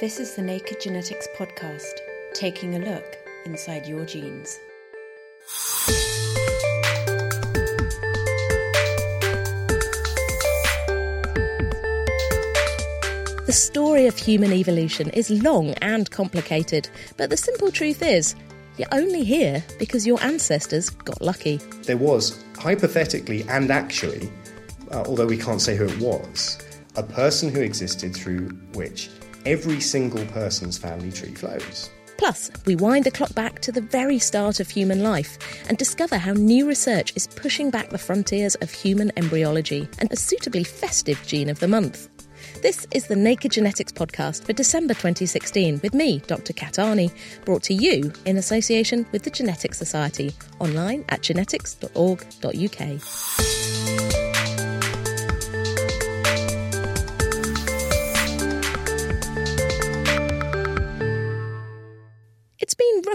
This 0.00 0.18
is 0.18 0.34
the 0.34 0.42
Naked 0.42 0.80
Genetics 0.80 1.28
Podcast, 1.36 2.00
taking 2.32 2.74
a 2.74 2.80
look 2.80 3.16
inside 3.46 3.86
your 3.86 4.04
genes. 4.04 4.58
The 13.46 13.52
story 13.52 14.08
of 14.08 14.18
human 14.18 14.52
evolution 14.52 15.10
is 15.10 15.30
long 15.30 15.70
and 15.74 16.10
complicated, 16.10 16.88
but 17.16 17.30
the 17.30 17.36
simple 17.36 17.70
truth 17.70 18.02
is, 18.02 18.34
you're 18.76 18.88
only 18.90 19.22
here 19.22 19.62
because 19.78 20.04
your 20.04 20.20
ancestors 20.24 20.90
got 20.90 21.22
lucky. 21.22 21.58
There 21.84 21.98
was, 21.98 22.44
hypothetically 22.58 23.44
and 23.48 23.70
actually, 23.70 24.28
uh, 24.90 25.04
although 25.06 25.26
we 25.26 25.38
can't 25.38 25.62
say 25.62 25.76
who 25.76 25.84
it 25.84 26.00
was, 26.00 26.58
a 26.96 27.04
person 27.04 27.48
who 27.54 27.60
existed 27.60 28.12
through 28.12 28.48
which 28.72 29.08
every 29.46 29.80
single 29.80 30.24
person's 30.26 30.78
family 30.78 31.12
tree 31.12 31.34
flows. 31.34 31.90
Plus, 32.16 32.50
we 32.64 32.76
wind 32.76 33.04
the 33.04 33.10
clock 33.10 33.34
back 33.34 33.60
to 33.60 33.72
the 33.72 33.80
very 33.80 34.18
start 34.18 34.60
of 34.60 34.70
human 34.70 35.02
life 35.02 35.36
and 35.68 35.76
discover 35.76 36.16
how 36.16 36.32
new 36.32 36.66
research 36.66 37.12
is 37.16 37.26
pushing 37.26 37.70
back 37.70 37.90
the 37.90 37.98
frontiers 37.98 38.54
of 38.56 38.70
human 38.70 39.10
embryology 39.16 39.88
and 39.98 40.12
a 40.12 40.16
suitably 40.16 40.64
festive 40.64 41.20
gene 41.26 41.48
of 41.48 41.58
the 41.58 41.68
month. 41.68 42.08
This 42.62 42.86
is 42.92 43.06
the 43.06 43.16
Naked 43.16 43.52
Genetics 43.52 43.92
podcast 43.92 44.44
for 44.44 44.52
December 44.52 44.94
2016 44.94 45.80
with 45.82 45.94
me, 45.94 46.20
Dr. 46.26 46.52
Kat 46.52 46.74
Arney, 46.74 47.12
brought 47.44 47.62
to 47.64 47.74
you 47.74 48.12
in 48.26 48.36
association 48.36 49.06
with 49.12 49.22
the 49.22 49.30
Genetics 49.30 49.78
Society, 49.78 50.32
online 50.60 51.04
at 51.08 51.22
genetics.org.uk. 51.22 54.03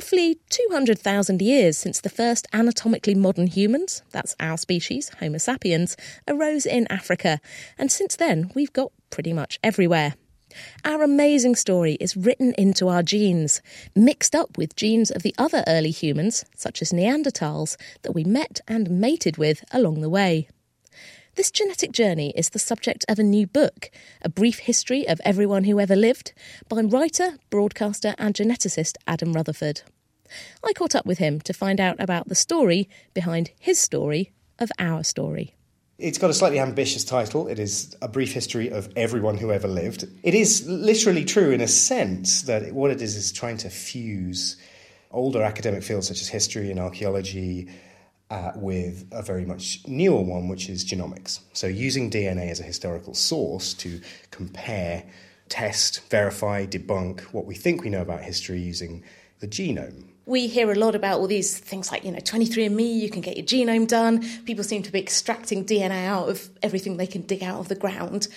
roughly 0.09 0.39
200,000 0.49 1.39
years 1.39 1.77
since 1.77 2.02
the 2.02 2.09
first 2.09 2.47
anatomically 2.52 3.13
modern 3.13 3.45
humans, 3.45 4.01
that's 4.09 4.35
our 4.39 4.57
species, 4.57 5.11
Homo 5.19 5.38
sapiens, 5.38 5.95
arose 6.28 6.66
in 6.66 6.88
Africa, 6.89 7.39
and 7.78 7.91
since 7.91 8.16
then 8.16 8.50
we've 8.56 8.73
got 8.73 8.91
pretty 9.11 9.34
much 9.34 9.59
everywhere. 9.63 10.16
Our 10.84 11.03
amazing 11.03 11.56
story 11.57 11.94
is 12.00 12.17
written 12.17 12.56
into 12.57 12.88
our 12.88 13.03
genes, 13.03 13.61
mixed 13.95 14.34
up 14.34 14.57
with 14.57 14.75
genes 14.75 15.11
of 15.11 15.22
the 15.22 15.35
other 15.38 15.63
early 15.67 15.91
humans, 15.91 16.44
such 16.55 16.81
as 16.81 16.91
Neanderthals, 16.91 17.78
that 18.01 18.13
we 18.13 18.23
met 18.23 18.61
and 18.67 18.89
mated 18.89 19.38
with 19.38 19.63
along 19.72 20.01
the 20.01 20.09
way. 20.09 20.47
This 21.35 21.51
genetic 21.51 21.91
journey 21.91 22.34
is 22.35 22.50
the 22.50 22.57
subject 22.57 23.05
of 23.07 23.19
a 23.19 23.23
new 23.23 23.45
book, 23.45 23.91
A 24.23 24.29
Brief 24.29 24.57
History 24.57 25.07
of 25.07 25.22
Everyone 25.23 25.66
Who 25.66 25.79
Ever 25.79 25.95
Lived, 25.95 26.34
by 26.67 26.81
writer, 26.81 27.38
broadcaster, 27.51 28.16
and 28.17 28.34
geneticist 28.34 28.95
Adam 29.05 29.34
Rutherford. 29.34 29.84
I 30.63 30.73
caught 30.73 30.95
up 30.95 31.06
with 31.06 31.17
him 31.17 31.40
to 31.41 31.53
find 31.53 31.79
out 31.79 31.95
about 32.00 32.28
the 32.28 32.35
story 32.35 32.90
behind 33.13 33.51
his 33.59 33.79
story 33.79 34.31
of 34.59 34.72
our 34.79 35.03
story. 35.03 35.56
It's 35.97 36.17
got 36.17 36.29
a 36.29 36.34
slightly 36.34 36.59
ambitious 36.59 37.03
title. 37.03 37.47
It 37.47 37.59
is 37.59 37.95
A 38.01 38.07
Brief 38.07 38.31
History 38.31 38.69
of 38.69 38.90
Everyone 38.95 39.38
Who 39.38 39.51
Ever 39.51 39.67
Lived. 39.67 40.07
It 40.23 40.34
is 40.34 40.66
literally 40.66 41.25
true 41.25 41.51
in 41.51 41.59
a 41.59 41.67
sense 41.67 42.44
that 42.44 42.73
what 42.73 42.90
it 42.91 43.01
is 43.01 43.17
is 43.17 43.34
trying 43.34 43.57
to 43.57 43.69
fuse 43.69 44.56
older 45.12 45.41
academic 45.41 45.84
fields 45.84 46.07
such 46.07 46.22
as 46.22 46.29
history 46.29 46.72
and 46.72 46.79
archaeology 46.79 47.67
uh, 48.29 48.51
with 48.56 49.07
a 49.11 49.22
very 49.22 49.46
much 49.46 49.81
newer 49.88 50.22
one, 50.22 50.47
which 50.47 50.69
is 50.69 50.85
genomics. 50.85 51.41
So, 51.53 51.67
using 51.67 52.09
DNA 52.09 52.50
as 52.50 52.59
a 52.59 52.63
historical 52.63 53.13
source 53.13 53.73
to 53.75 54.00
compare, 54.31 55.03
test, 55.50 56.07
verify, 56.09 56.66
debunk 56.66 57.22
what 57.34 57.46
we 57.46 57.56
think 57.56 57.84
we 57.84 57.90
know 57.90 58.01
about 58.01 58.22
history 58.22 58.61
using 58.61 59.03
the 59.40 59.47
genome. 59.47 60.06
We 60.29 60.45
hear 60.45 60.72
a 60.72 60.75
lot 60.75 60.94
about 60.94 61.19
all 61.19 61.25
these 61.25 61.57
things 61.57 61.91
like, 61.91 62.03
you 62.03 62.12
know, 62.12 62.19
23andMe, 62.19 63.00
you 63.00 63.09
can 63.09 63.22
get 63.22 63.35
your 63.35 63.47
genome 63.47 63.88
done. 63.88 64.23
People 64.45 64.63
seem 64.63 64.84
to 64.84 64.91
be 64.91 65.00
extracting 65.00 65.66
DNA 65.66 66.06
out 66.06 66.29
of 66.29 66.51
everything 66.62 66.97
they 66.97 67.07
can 67.07 67.23
dig 67.23 67.41
out 67.41 67.59
of 67.59 67.67
the 67.67 67.73
ground. 67.73 68.28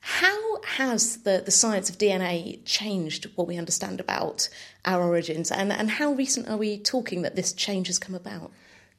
How 0.00 0.60
has 0.62 1.18
the, 1.18 1.42
the 1.44 1.52
science 1.52 1.88
of 1.88 1.98
DNA 1.98 2.58
changed 2.64 3.30
what 3.36 3.46
we 3.46 3.56
understand 3.56 4.00
about 4.00 4.48
our 4.84 5.04
origins? 5.04 5.52
And, 5.52 5.72
and 5.72 5.88
how 5.88 6.14
recent 6.14 6.48
are 6.48 6.56
we 6.56 6.78
talking 6.78 7.22
that 7.22 7.36
this 7.36 7.52
change 7.52 7.86
has 7.86 8.00
come 8.00 8.16
about? 8.16 8.50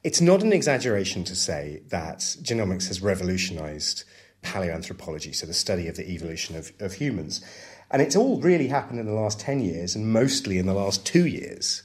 It's 0.02 0.22
not 0.22 0.42
an 0.42 0.54
exaggeration 0.54 1.24
to 1.24 1.36
say 1.36 1.82
that 1.88 2.20
genomics 2.20 2.88
has 2.88 3.02
revolutionized 3.02 4.04
paleoanthropology, 4.42 5.34
so 5.34 5.44
the 5.44 5.52
study 5.52 5.86
of 5.86 5.96
the 5.96 6.10
evolution 6.10 6.56
of, 6.56 6.72
of 6.80 6.94
humans. 6.94 7.44
And 7.90 8.00
it's 8.00 8.16
all 8.16 8.40
really 8.40 8.68
happened 8.68 9.00
in 9.00 9.06
the 9.06 9.12
last 9.12 9.38
10 9.38 9.60
years 9.60 9.94
and 9.94 10.10
mostly 10.10 10.56
in 10.56 10.64
the 10.64 10.72
last 10.72 11.04
two 11.04 11.26
years. 11.26 11.82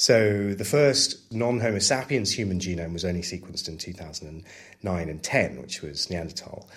So 0.00 0.54
the 0.54 0.64
first 0.64 1.30
non 1.30 1.60
Homo 1.60 1.78
sapiens 1.78 2.32
human 2.32 2.58
genome 2.58 2.94
was 2.94 3.04
only 3.04 3.20
sequenced 3.20 3.68
in 3.68 3.76
2009 3.76 5.08
and 5.10 5.22
10, 5.22 5.60
which 5.60 5.82
was 5.82 6.08
Neanderthal, 6.08 6.70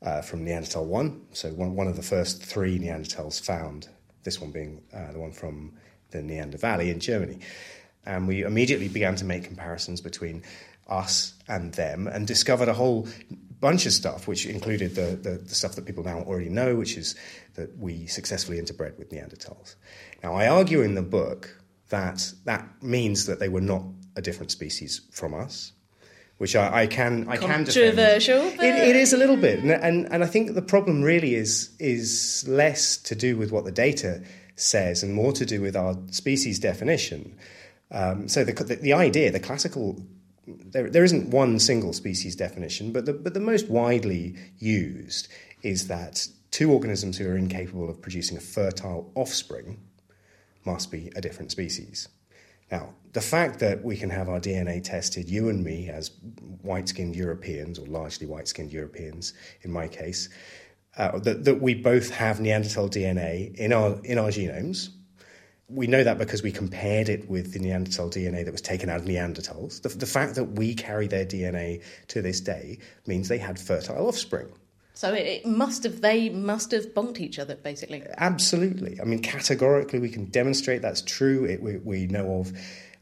uh, 0.00 0.22
from 0.22 0.46
Neanderthal 0.46 0.86
1. 0.86 1.26
So 1.32 1.50
one, 1.50 1.76
one 1.76 1.88
of 1.88 1.96
the 1.96 2.02
first 2.02 2.42
three 2.42 2.78
Neanderthals 2.78 3.38
found, 3.38 3.88
this 4.22 4.40
one 4.40 4.50
being 4.50 4.80
uh, 4.94 5.12
the 5.12 5.18
one 5.18 5.32
from 5.32 5.74
the 6.12 6.22
Neander 6.22 6.56
Valley 6.56 6.88
in 6.88 7.00
Germany. 7.00 7.40
And 8.06 8.26
we 8.26 8.44
immediately 8.44 8.88
began 8.88 9.14
to 9.16 9.26
make 9.26 9.44
comparisons 9.44 10.00
between 10.00 10.42
us 10.88 11.34
and 11.46 11.74
them 11.74 12.06
and 12.06 12.26
discovered 12.26 12.68
a 12.68 12.74
whole 12.74 13.06
bunch 13.60 13.84
of 13.84 13.92
stuff, 13.92 14.26
which 14.26 14.46
included 14.46 14.94
the, 14.94 15.16
the, 15.16 15.36
the, 15.36 15.54
stuff 15.54 15.74
that 15.74 15.84
people 15.84 16.02
now 16.02 16.20
already 16.20 16.48
know, 16.48 16.76
which 16.76 16.96
is 16.96 17.14
that 17.56 17.76
we 17.76 18.06
successfully 18.06 18.58
interbred 18.58 18.98
with 18.98 19.10
Neanderthals. 19.10 19.74
Now, 20.22 20.32
I 20.32 20.48
argue 20.48 20.80
in 20.80 20.94
the 20.94 21.02
book 21.02 21.60
that 21.88 22.32
that 22.44 22.66
means 22.82 23.26
that 23.26 23.38
they 23.38 23.48
were 23.48 23.60
not 23.60 23.82
a 24.16 24.22
different 24.22 24.50
species 24.50 25.02
from 25.10 25.34
us, 25.34 25.72
which 26.38 26.56
I, 26.56 26.82
I 26.82 26.86
can 26.86 27.28
I 27.28 27.36
can. 27.36 27.64
Controversial, 27.64 28.42
It, 28.42 28.62
it 28.62 28.96
is 28.96 29.12
a 29.12 29.16
little 29.16 29.36
bit, 29.36 29.60
and, 29.60 29.70
and 29.70 30.12
and 30.12 30.24
I 30.24 30.26
think 30.26 30.54
the 30.54 30.62
problem 30.62 31.02
really 31.02 31.34
is 31.34 31.70
is 31.78 32.44
less 32.48 32.96
to 32.98 33.14
do 33.14 33.36
with 33.36 33.52
what 33.52 33.64
the 33.64 33.72
data 33.72 34.22
says 34.56 35.02
and 35.02 35.14
more 35.14 35.32
to 35.32 35.44
do 35.44 35.60
with 35.60 35.76
our 35.76 35.96
species 36.10 36.58
definition. 36.58 37.36
Um, 37.90 38.28
so 38.28 38.44
the, 38.44 38.52
the, 38.52 38.76
the 38.76 38.92
idea, 38.92 39.30
the 39.30 39.40
classical, 39.40 40.00
there, 40.46 40.88
there 40.88 41.04
isn't 41.04 41.30
one 41.30 41.58
single 41.58 41.92
species 41.92 42.34
definition, 42.36 42.92
but 42.92 43.06
the, 43.06 43.12
but 43.12 43.34
the 43.34 43.40
most 43.40 43.68
widely 43.68 44.36
used 44.58 45.28
is 45.62 45.88
that 45.88 46.28
two 46.50 46.72
organisms 46.72 47.18
who 47.18 47.28
are 47.28 47.36
incapable 47.36 47.88
of 47.90 48.00
producing 48.00 48.36
a 48.36 48.40
fertile 48.40 49.10
offspring 49.14 49.80
must 50.64 50.90
be 50.90 51.10
a 51.16 51.20
different 51.20 51.50
species. 51.50 52.08
Now, 52.70 52.94
the 53.12 53.20
fact 53.20 53.60
that 53.60 53.84
we 53.84 53.96
can 53.96 54.10
have 54.10 54.28
our 54.28 54.40
DNA 54.40 54.82
tested, 54.82 55.28
you 55.28 55.48
and 55.48 55.62
me, 55.62 55.88
as 55.88 56.10
white 56.62 56.88
skinned 56.88 57.14
Europeans, 57.14 57.78
or 57.78 57.86
largely 57.86 58.26
white 58.26 58.48
skinned 58.48 58.72
Europeans 58.72 59.34
in 59.62 59.70
my 59.70 59.86
case, 59.86 60.28
uh, 60.96 61.18
that, 61.18 61.44
that 61.44 61.60
we 61.60 61.74
both 61.74 62.10
have 62.10 62.40
Neanderthal 62.40 62.88
DNA 62.88 63.54
in 63.56 63.72
our, 63.72 63.98
in 64.04 64.18
our 64.18 64.28
genomes, 64.28 64.90
we 65.68 65.86
know 65.86 66.04
that 66.04 66.18
because 66.18 66.42
we 66.42 66.52
compared 66.52 67.08
it 67.08 67.28
with 67.28 67.52
the 67.52 67.58
Neanderthal 67.58 68.10
DNA 68.10 68.44
that 68.44 68.52
was 68.52 68.60
taken 68.60 68.88
out 68.88 69.00
of 69.00 69.06
Neanderthals. 69.06 69.82
The, 69.82 69.88
the, 69.88 70.06
fact 70.06 70.34
that 70.34 70.44
we 70.44 70.74
carry 70.74 71.06
their 71.06 71.24
DNA 71.24 71.82
to 72.08 72.22
this 72.22 72.40
day 72.40 72.78
means 73.06 73.28
they 73.28 73.38
had 73.38 73.58
fertile 73.58 74.06
offspring. 74.06 74.52
So 74.94 75.12
it, 75.12 75.26
it 75.26 75.46
must 75.46 75.82
have 75.82 76.00
they 76.00 76.30
must 76.30 76.70
have 76.70 76.94
bonked 76.94 77.18
each 77.18 77.38
other 77.38 77.56
basically. 77.56 78.02
Absolutely. 78.16 79.00
I 79.00 79.04
mean, 79.04 79.20
categorically, 79.20 79.98
we 79.98 80.08
can 80.08 80.26
demonstrate 80.26 80.82
that's 80.82 81.02
true. 81.02 81.44
It, 81.44 81.62
we, 81.62 81.76
we 81.78 82.06
know 82.06 82.40
of. 82.40 82.52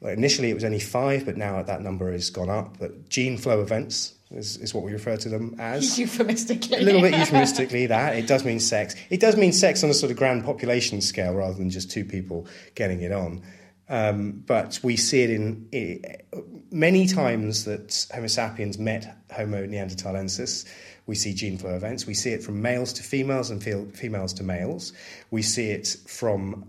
Well, 0.01 0.13
initially, 0.13 0.51
it 0.51 0.55
was 0.55 0.65
only 0.65 0.81
five, 0.81 1.25
but 1.25 1.37
now 1.37 1.63
that 1.63 1.81
number 1.81 2.11
has 2.11 2.29
gone 2.31 2.51
up. 2.51 2.79
But 2.81 3.09
gene 3.09 3.39
flow 3.39 3.61
events 3.61 4.15
is, 4.33 4.57
is 4.57 4.75
what 4.75 4.85
we 4.85 4.93
refer 4.93 5.17
to 5.19 5.29
them 5.29 5.55
as. 5.59 5.99
Euphemistically. 5.99 6.79
a 6.79 6.81
little 6.81 7.03
bit 7.03 7.15
euphemistically 7.15 7.87
that 7.87 8.17
it 8.17 8.27
does 8.27 8.45
mean 8.45 8.61
sex 8.61 8.95
it 9.11 9.21
does 9.21 9.37
mean 9.37 9.53
sex 9.53 9.85
on 9.85 9.91
a 9.91 9.95
sort 9.95 10.11
of 10.11 10.17
grand 10.17 10.45
population 10.45 11.01
scale 11.01 11.35
rather 11.35 11.55
than 11.55 11.71
just 11.71 11.91
two 11.91 12.05
people 12.05 12.47
getting 12.75 13.03
it 13.03 13.13
on 13.13 13.43
um, 13.89 14.43
but 14.47 14.81
we 14.83 14.97
see 14.97 15.23
it 15.23 15.31
in 15.31 15.69
many 16.73 17.07
times 17.07 17.65
that 17.65 18.07
homo 18.15 18.27
sapiens 18.27 18.79
met 18.79 19.15
homo 19.31 19.67
neanderthalensis 19.67 20.67
we 21.07 21.15
see 21.15 21.35
gene 21.35 21.59
flow 21.59 21.75
events 21.75 22.07
we 22.07 22.15
see 22.15 22.31
it 22.31 22.43
from 22.43 22.61
males 22.61 22.93
to 22.93 23.03
females 23.03 23.51
and 23.51 23.63
females 23.63 24.33
to 24.33 24.43
males 24.43 24.93
we 25.31 25.43
see 25.43 25.71
it 25.71 25.97
from 26.07 26.65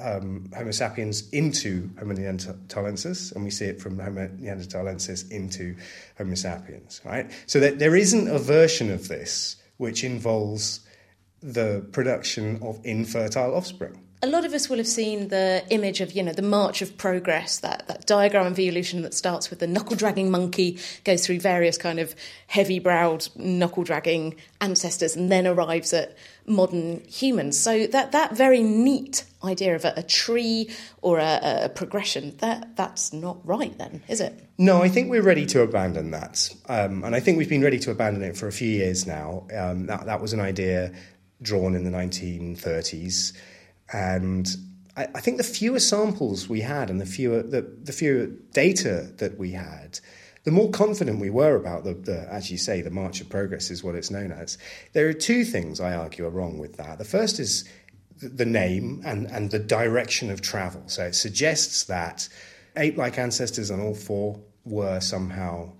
um, 0.00 0.50
Homo 0.56 0.70
sapiens 0.70 1.28
into 1.30 1.90
Homo 1.98 2.14
neanderthalensis, 2.14 3.34
and 3.34 3.44
we 3.44 3.50
see 3.50 3.66
it 3.66 3.80
from 3.80 3.98
Homo 3.98 4.28
neanderthalensis 4.28 5.30
into 5.30 5.76
Homo 6.16 6.34
sapiens, 6.34 7.00
right? 7.04 7.30
So 7.46 7.60
that 7.60 7.78
there 7.78 7.96
isn't 7.96 8.28
a 8.28 8.38
version 8.38 8.90
of 8.90 9.08
this 9.08 9.56
which 9.78 10.04
involves 10.04 10.80
the 11.40 11.86
production 11.92 12.58
of 12.62 12.80
infertile 12.84 13.54
offspring. 13.54 14.00
A 14.20 14.26
lot 14.26 14.44
of 14.44 14.52
us 14.52 14.68
will 14.68 14.78
have 14.78 14.88
seen 14.88 15.28
the 15.28 15.64
image 15.70 16.00
of, 16.00 16.12
you 16.12 16.22
know, 16.22 16.32
the 16.32 16.42
march 16.42 16.82
of 16.82 16.98
progress, 16.98 17.58
that, 17.60 17.86
that 17.86 18.04
diagram 18.06 18.46
of 18.46 18.58
evolution 18.58 19.02
that 19.02 19.14
starts 19.14 19.48
with 19.48 19.60
the 19.60 19.66
knuckle 19.66 19.94
dragging 19.94 20.30
monkey, 20.30 20.78
goes 21.04 21.24
through 21.24 21.38
various 21.38 21.78
kind 21.78 22.00
of 22.00 22.16
heavy 22.48 22.80
browed 22.80 23.28
knuckle 23.36 23.84
dragging 23.84 24.34
ancestors, 24.60 25.14
and 25.14 25.30
then 25.30 25.46
arrives 25.46 25.92
at 25.92 26.16
modern 26.46 27.00
humans. 27.04 27.56
So 27.56 27.86
that, 27.86 28.10
that 28.10 28.36
very 28.36 28.62
neat 28.62 29.24
idea 29.44 29.76
of 29.76 29.84
a, 29.84 29.94
a 29.96 30.02
tree 30.02 30.68
or 31.00 31.18
a, 31.18 31.40
a 31.64 31.68
progression, 31.68 32.36
that, 32.38 32.74
that's 32.74 33.12
not 33.12 33.38
right 33.46 33.76
then, 33.78 34.02
is 34.08 34.20
it? 34.20 34.34
No, 34.58 34.82
I 34.82 34.88
think 34.88 35.10
we're 35.10 35.22
ready 35.22 35.46
to 35.46 35.62
abandon 35.62 36.10
that. 36.10 36.52
Um, 36.68 37.04
and 37.04 37.14
I 37.14 37.20
think 37.20 37.38
we've 37.38 37.48
been 37.48 37.62
ready 37.62 37.78
to 37.78 37.92
abandon 37.92 38.24
it 38.24 38.36
for 38.36 38.48
a 38.48 38.52
few 38.52 38.68
years 38.68 39.06
now. 39.06 39.46
Um, 39.56 39.86
that, 39.86 40.06
that 40.06 40.20
was 40.20 40.32
an 40.32 40.40
idea 40.40 40.92
drawn 41.40 41.76
in 41.76 41.84
the 41.84 41.90
1930s. 41.90 43.32
And 43.92 44.48
I, 44.96 45.08
I 45.14 45.20
think 45.20 45.36
the 45.36 45.44
fewer 45.44 45.80
samples 45.80 46.48
we 46.48 46.60
had 46.60 46.90
and 46.90 47.00
the 47.00 47.06
fewer, 47.06 47.42
the, 47.42 47.62
the 47.82 47.92
fewer 47.92 48.26
data 48.52 49.12
that 49.16 49.38
we 49.38 49.52
had, 49.52 50.00
the 50.44 50.50
more 50.50 50.70
confident 50.70 51.20
we 51.20 51.30
were 51.30 51.56
about 51.56 51.84
the, 51.84 51.94
the, 51.94 52.32
as 52.32 52.50
you 52.50 52.58
say, 52.58 52.80
the 52.80 52.90
march 52.90 53.20
of 53.20 53.28
progress 53.28 53.70
is 53.70 53.84
what 53.84 53.94
it's 53.94 54.10
known 54.10 54.32
as. 54.32 54.58
There 54.92 55.08
are 55.08 55.12
two 55.12 55.44
things 55.44 55.80
I 55.80 55.94
argue 55.94 56.26
are 56.26 56.30
wrong 56.30 56.58
with 56.58 56.76
that. 56.76 56.98
The 56.98 57.04
first 57.04 57.38
is 57.38 57.68
the 58.20 58.46
name 58.46 59.02
and, 59.04 59.26
and 59.30 59.50
the 59.50 59.58
direction 59.58 60.30
of 60.30 60.40
travel. 60.40 60.82
So 60.86 61.04
it 61.04 61.14
suggests 61.14 61.84
that 61.84 62.28
ape 62.76 62.96
like 62.96 63.18
ancestors 63.18 63.70
on 63.70 63.80
all 63.80 63.94
four 63.94 64.40
were 64.64 65.00
somehow 65.00 65.72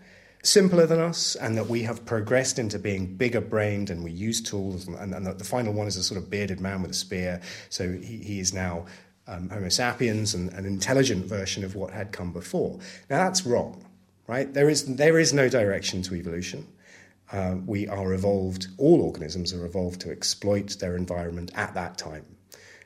simpler 0.42 0.86
than 0.86 1.00
us 1.00 1.34
and 1.36 1.56
that 1.56 1.68
we 1.68 1.82
have 1.82 2.04
progressed 2.04 2.58
into 2.58 2.78
being 2.78 3.16
bigger 3.16 3.40
brained 3.40 3.90
and 3.90 4.04
we 4.04 4.10
use 4.10 4.40
tools. 4.40 4.86
And, 4.86 5.14
and 5.14 5.26
the 5.26 5.44
final 5.44 5.72
one 5.72 5.86
is 5.86 5.96
a 5.96 6.02
sort 6.02 6.18
of 6.18 6.30
bearded 6.30 6.60
man 6.60 6.82
with 6.82 6.92
a 6.92 6.94
spear. 6.94 7.40
So 7.68 7.92
he, 7.92 8.18
he 8.18 8.40
is 8.40 8.54
now 8.54 8.86
um, 9.26 9.50
Homo 9.50 9.68
sapiens 9.68 10.34
and 10.34 10.50
an 10.52 10.64
intelligent 10.64 11.26
version 11.26 11.64
of 11.64 11.74
what 11.74 11.92
had 11.92 12.12
come 12.12 12.32
before. 12.32 12.78
Now 13.10 13.24
that's 13.24 13.44
wrong, 13.44 13.84
right? 14.26 14.52
There 14.52 14.68
is, 14.68 14.96
there 14.96 15.18
is 15.18 15.32
no 15.32 15.48
direction 15.48 16.02
to 16.02 16.14
evolution. 16.14 16.66
Uh, 17.30 17.56
we 17.66 17.86
are 17.88 18.14
evolved, 18.14 18.68
all 18.78 19.02
organisms 19.02 19.52
are 19.52 19.66
evolved 19.66 20.00
to 20.00 20.10
exploit 20.10 20.78
their 20.80 20.96
environment 20.96 21.50
at 21.54 21.74
that 21.74 21.98
time. 21.98 22.24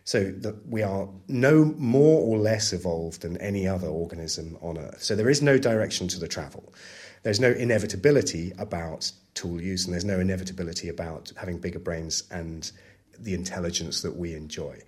So 0.05 0.33
that 0.39 0.67
we 0.67 0.83
are 0.83 1.09
no 1.29 1.65
more 1.79 2.23
or 2.23 2.39
less 2.39 2.73
evolved 2.73 3.23
than 3.23 3.37
any 3.37 3.69
other 3.69 3.87
organism 3.87 4.59
on 4.61 4.77
Earth. 4.77 5.01
So 5.01 5.15
there 5.15 5.31
is 5.31 5.43
no 5.43 5.59
direction 5.59 6.09
to 6.09 6.19
the 6.19 6.27
travel. 6.27 6.75
There's 7.23 7.41
no 7.41 7.51
inevitability 7.51 8.53
about 8.59 9.11
tool 9.35 9.61
use, 9.61 9.85
and 9.85 9.93
there's 9.93 10.05
no 10.05 10.19
inevitability 10.21 10.89
about 10.89 11.33
having 11.37 11.59
bigger 11.59 11.79
brains 11.79 12.25
and 12.31 12.71
the 13.19 13.35
intelligence 13.35 14.03
that 14.03 14.17
we 14.17 14.35
enjoy. 14.35 14.79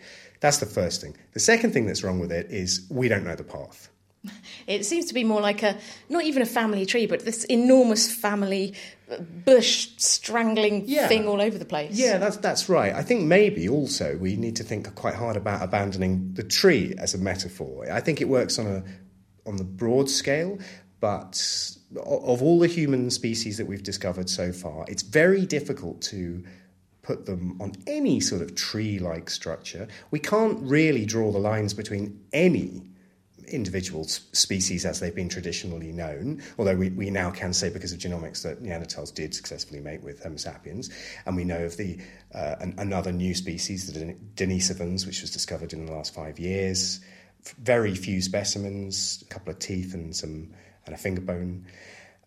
That's 0.40 0.58
the 0.58 0.66
first 0.66 1.00
thing. 1.00 1.16
The 1.32 1.40
second 1.40 1.72
thing 1.72 1.86
that's 1.86 2.02
wrong 2.02 2.18
with 2.18 2.32
it 2.32 2.50
is 2.50 2.86
we 2.90 3.08
don't 3.08 3.24
know 3.24 3.36
the 3.36 3.44
path. 3.44 3.88
It 4.66 4.86
seems 4.86 5.04
to 5.06 5.14
be 5.14 5.24
more 5.24 5.42
like 5.42 5.62
a, 5.62 5.76
not 6.08 6.24
even 6.24 6.40
a 6.40 6.46
family 6.46 6.86
tree, 6.86 7.04
but 7.06 7.26
this 7.26 7.44
enormous 7.44 8.10
family 8.10 8.72
uh, 9.10 9.18
bush 9.18 9.90
strangling 9.98 10.84
Yeah. 10.86 11.06
thing 11.06 11.28
all 11.28 11.42
over 11.42 11.58
the 11.58 11.66
place. 11.66 11.92
Yeah, 11.92 12.16
that's 12.16 12.38
that's 12.38 12.70
right. 12.70 12.94
I 12.94 13.02
think 13.02 13.24
maybe 13.24 13.68
also 13.68 14.16
we 14.16 14.36
need 14.36 14.56
to 14.56 14.62
think 14.64 14.92
quite 14.94 15.14
hard 15.14 15.36
about 15.36 15.62
abandoning 15.62 16.32
the 16.32 16.42
tree 16.42 16.94
as 16.98 17.12
a 17.14 17.18
metaphor. 17.18 17.86
I 17.92 18.00
think 18.00 18.22
it 18.22 18.28
works 18.28 18.58
on 18.58 18.66
a 18.66 18.82
on 19.46 19.56
the 19.56 19.64
broad 19.64 20.08
scale, 20.08 20.58
but 21.00 21.38
of 21.96 22.42
all 22.42 22.58
the 22.58 22.66
human 22.66 23.10
species 23.10 23.56
that 23.58 23.66
we've 23.66 23.82
discovered 23.82 24.28
so 24.28 24.52
far, 24.52 24.84
it's 24.88 25.02
very 25.02 25.46
difficult 25.46 26.00
to 26.02 26.42
put 27.02 27.26
them 27.26 27.60
on 27.60 27.72
any 27.86 28.18
sort 28.20 28.42
of 28.42 28.54
tree-like 28.54 29.28
structure. 29.28 29.86
We 30.10 30.18
can't 30.18 30.58
really 30.62 31.04
draw 31.04 31.30
the 31.32 31.38
lines 31.38 31.74
between 31.74 32.18
any 32.32 32.82
individual 33.48 34.04
species 34.04 34.86
as 34.86 35.00
they've 35.00 35.14
been 35.14 35.28
traditionally 35.28 35.92
known, 35.92 36.42
although 36.58 36.76
we, 36.76 36.88
we 36.90 37.10
now 37.10 37.30
can 37.30 37.52
say 37.52 37.68
because 37.68 37.92
of 37.92 37.98
genomics 37.98 38.42
that 38.42 38.62
Neanderthals 38.62 39.14
did 39.14 39.34
successfully 39.34 39.80
mate 39.80 40.02
with 40.02 40.22
Homo 40.22 40.36
sapiens, 40.36 40.90
and 41.26 41.36
we 41.36 41.44
know 41.44 41.64
of 41.64 41.76
the 41.76 41.98
uh, 42.34 42.56
an, 42.60 42.74
another 42.78 43.12
new 43.12 43.34
species, 43.34 43.92
the 43.92 44.14
Denisovans, 44.34 45.06
which 45.06 45.20
was 45.20 45.30
discovered 45.30 45.72
in 45.72 45.84
the 45.84 45.92
last 45.92 46.14
five 46.14 46.38
years. 46.38 47.00
Very 47.58 47.94
few 47.94 48.22
specimens, 48.22 49.22
a 49.22 49.26
couple 49.26 49.52
of 49.52 49.58
teeth 49.58 49.92
and 49.92 50.16
some 50.16 50.50
and 50.86 50.94
a 50.94 50.98
finger 50.98 51.20
bone, 51.20 51.66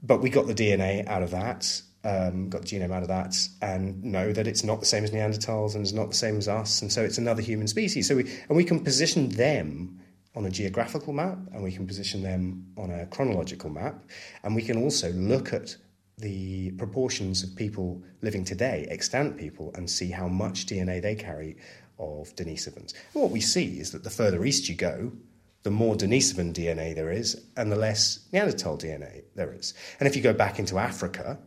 but 0.02 0.22
we 0.22 0.30
got 0.30 0.48
the 0.48 0.54
DNA 0.54 1.08
out 1.08 1.24
of 1.24 1.32
that. 1.32 1.82
Um, 2.04 2.50
got 2.50 2.62
the 2.62 2.68
genome 2.68 2.94
out 2.94 3.02
of 3.02 3.10
that, 3.10 3.36
and 3.62 4.02
know 4.02 4.32
that 4.32 4.48
it's 4.48 4.64
not 4.64 4.80
the 4.80 4.86
same 4.86 5.04
as 5.04 5.12
Neanderthals 5.12 5.74
and 5.74 5.84
it's 5.84 5.94
not 5.94 6.10
the 6.10 6.16
same 6.16 6.38
as 6.38 6.48
us, 6.48 6.82
and 6.82 6.92
so 6.92 7.04
it's 7.04 7.18
another 7.18 7.42
human 7.42 7.68
species. 7.68 8.08
So 8.08 8.16
we 8.16 8.32
and 8.48 8.56
we 8.56 8.64
can 8.64 8.82
position 8.82 9.30
them 9.30 10.00
on 10.38 10.46
a 10.46 10.52
geographical 10.52 11.14
map 11.14 11.40
and 11.52 11.64
we 11.64 11.72
can 11.72 11.88
position 11.88 12.22
them 12.22 12.68
on 12.78 12.92
a 12.92 13.08
chronological 13.08 13.72
map 13.72 14.06
and 14.44 14.56
we 14.56 14.62
can 14.62 14.78
also 14.78 15.12
look 15.14 15.52
at 15.52 15.76
the 16.20 16.72
proportions 16.72 17.44
of 17.44 17.56
people 17.56 18.04
living 18.22 18.44
today, 18.44 18.88
extant 18.90 19.38
people, 19.38 19.72
and 19.76 19.90
see 19.90 20.12
how 20.12 20.28
much 20.28 20.66
DNA 20.66 21.02
they 21.02 21.16
carry 21.16 21.58
of 22.00 22.36
Denisovans. 22.36 22.94
And 23.14 23.24
what 23.24 23.32
we 23.32 23.42
see 23.42 23.80
is 23.80 23.92
that 23.92 24.04
the 24.04 24.10
further 24.10 24.44
east 24.46 24.70
you 24.70 24.76
go, 24.76 25.12
the 25.68 25.72
more 25.72 25.96
Denisovan 25.96 26.54
DNA 26.54 26.96
there 26.96 27.12
is, 27.12 27.44
and 27.58 27.70
the 27.70 27.76
less 27.76 28.20
Neanderthal 28.32 28.78
DNA 28.78 29.24
there 29.36 29.52
is. 29.52 29.74
And 30.00 30.08
if 30.08 30.16
you 30.16 30.22
go 30.22 30.32
back 30.32 30.60
into 30.60 30.78
Africa, 30.78 31.38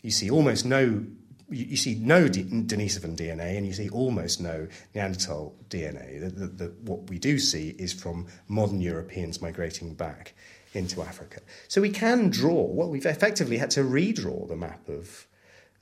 you 0.00 0.12
see 0.12 0.30
almost 0.30 0.64
no 0.64 1.04
you, 1.50 1.76
see 1.76 1.96
no 1.96 2.28
Denisovan 2.28 3.16
DNA 3.16 3.56
and 3.56 3.66
you 3.66 3.72
see 3.72 3.88
almost 3.88 4.40
no 4.40 4.68
Neanderthal 4.94 5.56
DNA. 5.68 6.20
The, 6.20 6.28
the, 6.28 6.46
the, 6.46 6.64
what 6.82 7.10
we 7.10 7.18
do 7.18 7.40
see 7.40 7.70
is 7.70 7.92
from 7.92 8.28
modern 8.46 8.80
Europeans 8.80 9.42
migrating 9.42 9.94
back 9.94 10.34
into 10.72 11.02
Africa. 11.02 11.40
So 11.66 11.80
we 11.80 11.90
can 11.90 12.30
draw, 12.30 12.62
well, 12.62 12.88
we've 12.88 13.06
effectively 13.06 13.58
had 13.58 13.70
to 13.70 13.80
redraw 13.80 14.46
the 14.46 14.56
map 14.56 14.88
of, 14.88 15.26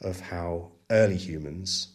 of 0.00 0.18
how 0.20 0.72
early 0.90 1.18
humans 1.18 1.88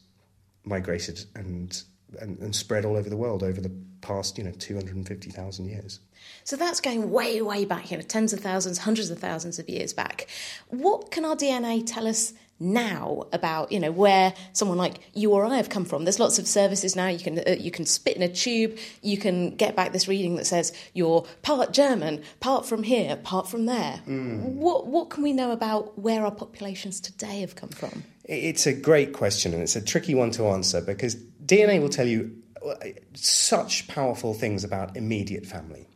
migrated 0.63 1.25
and, 1.33 1.81
and, 2.19 2.37
and 2.39 2.55
spread 2.55 2.85
all 2.85 2.95
over 2.95 3.09
the 3.09 3.17
world 3.17 3.43
over 3.43 3.61
the 3.61 3.71
past, 4.01 4.37
you 4.37 4.43
know, 4.43 4.51
250,000 4.51 5.65
years. 5.65 5.99
So 6.43 6.55
that's 6.55 6.81
going 6.81 7.11
way, 7.11 7.41
way 7.41 7.65
back, 7.65 7.91
you 7.91 7.97
know, 7.97 8.03
tens 8.03 8.33
of 8.33 8.39
thousands, 8.39 8.79
hundreds 8.79 9.09
of 9.09 9.19
thousands 9.19 9.59
of 9.59 9.69
years 9.69 9.93
back. 9.93 10.27
What 10.69 11.11
can 11.11 11.25
our 11.25 11.35
DNA 11.35 11.83
tell 11.85 12.07
us 12.07 12.33
now 12.59 13.23
about, 13.33 13.71
you 13.71 13.79
know, 13.79 13.91
where 13.91 14.33
someone 14.53 14.77
like 14.77 14.99
you 15.13 15.31
or 15.31 15.45
I 15.45 15.57
have 15.57 15.69
come 15.69 15.85
from? 15.85 16.05
There's 16.05 16.19
lots 16.19 16.39
of 16.39 16.47
services 16.47 16.95
now. 16.95 17.07
You 17.07 17.19
can 17.19 17.39
uh, 17.39 17.51
you 17.51 17.69
can 17.69 17.85
spit 17.85 18.15
in 18.15 18.23
a 18.23 18.29
tube. 18.29 18.77
You 19.01 19.17
can 19.17 19.55
get 19.55 19.75
back 19.75 19.91
this 19.93 20.07
reading 20.07 20.35
that 20.37 20.47
says 20.47 20.73
you're 20.93 21.25
part 21.43 21.71
German, 21.71 22.23
part 22.39 22.65
from 22.65 22.83
here, 22.83 23.15
part 23.17 23.47
from 23.47 23.65
there. 23.67 24.01
What 24.59 24.87
what 24.87 25.09
can 25.09 25.23
we 25.23 25.33
know 25.33 25.51
about 25.51 25.99
where 25.99 26.23
our 26.25 26.31
populations 26.31 26.99
today 26.99 27.41
have 27.41 27.55
come 27.55 27.69
from? 27.69 28.03
It's 28.27 28.67
a 28.67 28.73
great 28.73 29.13
question 29.13 29.53
and 29.53 29.63
it's 29.63 29.75
a 29.75 29.81
tricky 29.81 30.13
one 30.13 30.31
to 30.31 30.47
answer 30.47 30.81
because 30.81 31.15
DNA 31.45 31.81
will 31.81 31.89
tell 31.89 32.07
you 32.07 32.35
uh, 32.65 32.75
such 33.13 33.87
powerful 33.87 34.33
things 34.33 34.63
about 34.63 34.97
immediate 34.97 35.45
family. 35.45 35.87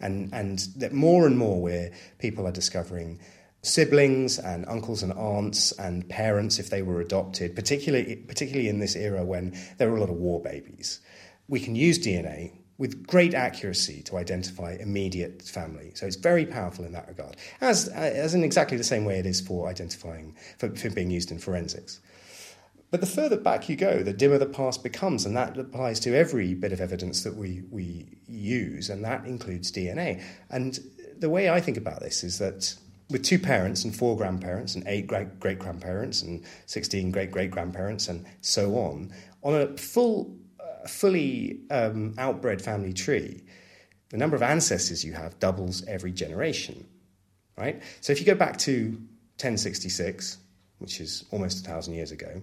And, 0.00 0.32
and 0.32 0.60
that 0.76 0.92
more 0.92 1.26
and 1.26 1.38
more 1.38 1.60
where 1.60 1.92
people 2.18 2.46
are 2.46 2.52
discovering 2.52 3.20
siblings 3.62 4.38
and 4.38 4.66
uncles 4.68 5.02
and 5.02 5.12
aunts 5.12 5.72
and 5.72 6.08
parents 6.08 6.58
if 6.58 6.70
they 6.70 6.82
were 6.82 7.00
adopted, 7.00 7.54
particularly, 7.54 8.16
particularly 8.16 8.68
in 8.68 8.78
this 8.78 8.94
era 8.94 9.24
when 9.24 9.56
there 9.78 9.90
were 9.90 9.96
a 9.96 10.00
lot 10.00 10.10
of 10.10 10.16
war 10.16 10.40
babies. 10.40 11.00
We 11.48 11.60
can 11.60 11.74
use 11.74 11.98
DNA 11.98 12.57
with 12.78 13.06
great 13.06 13.34
accuracy 13.34 14.02
to 14.02 14.16
identify 14.16 14.76
immediate 14.78 15.42
family. 15.42 15.90
So 15.94 16.06
it's 16.06 16.16
very 16.16 16.46
powerful 16.46 16.84
in 16.84 16.92
that 16.92 17.08
regard, 17.08 17.36
as, 17.60 17.88
as 17.88 18.34
in 18.34 18.44
exactly 18.44 18.76
the 18.76 18.84
same 18.84 19.04
way 19.04 19.18
it 19.18 19.26
is 19.26 19.40
for 19.40 19.68
identifying, 19.68 20.34
for, 20.58 20.74
for 20.76 20.88
being 20.90 21.10
used 21.10 21.32
in 21.32 21.38
forensics. 21.38 22.00
But 22.90 23.00
the 23.00 23.06
further 23.06 23.36
back 23.36 23.68
you 23.68 23.76
go, 23.76 24.02
the 24.02 24.14
dimmer 24.14 24.38
the 24.38 24.46
past 24.46 24.82
becomes, 24.82 25.26
and 25.26 25.36
that 25.36 25.58
applies 25.58 26.00
to 26.00 26.16
every 26.16 26.54
bit 26.54 26.72
of 26.72 26.80
evidence 26.80 27.22
that 27.24 27.36
we, 27.36 27.62
we 27.70 28.06
use, 28.26 28.88
and 28.88 29.04
that 29.04 29.26
includes 29.26 29.70
DNA. 29.70 30.22
And 30.48 30.78
the 31.18 31.28
way 31.28 31.50
I 31.50 31.60
think 31.60 31.76
about 31.76 32.00
this 32.00 32.24
is 32.24 32.38
that 32.38 32.74
with 33.10 33.22
two 33.22 33.38
parents 33.38 33.84
and 33.84 33.94
four 33.94 34.16
grandparents 34.16 34.74
and 34.74 34.86
eight 34.86 35.06
great 35.06 35.40
great 35.40 35.58
grandparents 35.58 36.20
and 36.22 36.44
16 36.66 37.10
great 37.10 37.30
great 37.30 37.50
grandparents 37.50 38.08
and 38.08 38.26
so 38.42 38.76
on, 38.76 39.12
on 39.42 39.54
a 39.54 39.76
full, 39.76 40.24
uh, 40.24 40.47
fully 40.86 41.60
um, 41.70 42.14
outbred 42.14 42.60
family 42.60 42.92
tree, 42.92 43.42
the 44.10 44.16
number 44.16 44.36
of 44.36 44.42
ancestors 44.42 45.04
you 45.04 45.12
have 45.12 45.38
doubles 45.38 45.84
every 45.86 46.12
generation, 46.12 46.86
right? 47.56 47.82
So 48.00 48.12
if 48.12 48.20
you 48.20 48.26
go 48.26 48.34
back 48.34 48.56
to 48.58 48.90
1066, 49.38 50.38
which 50.78 51.00
is 51.00 51.24
almost 51.30 51.66
a 51.66 51.68
thousand 51.68 51.94
years 51.94 52.12
ago, 52.12 52.40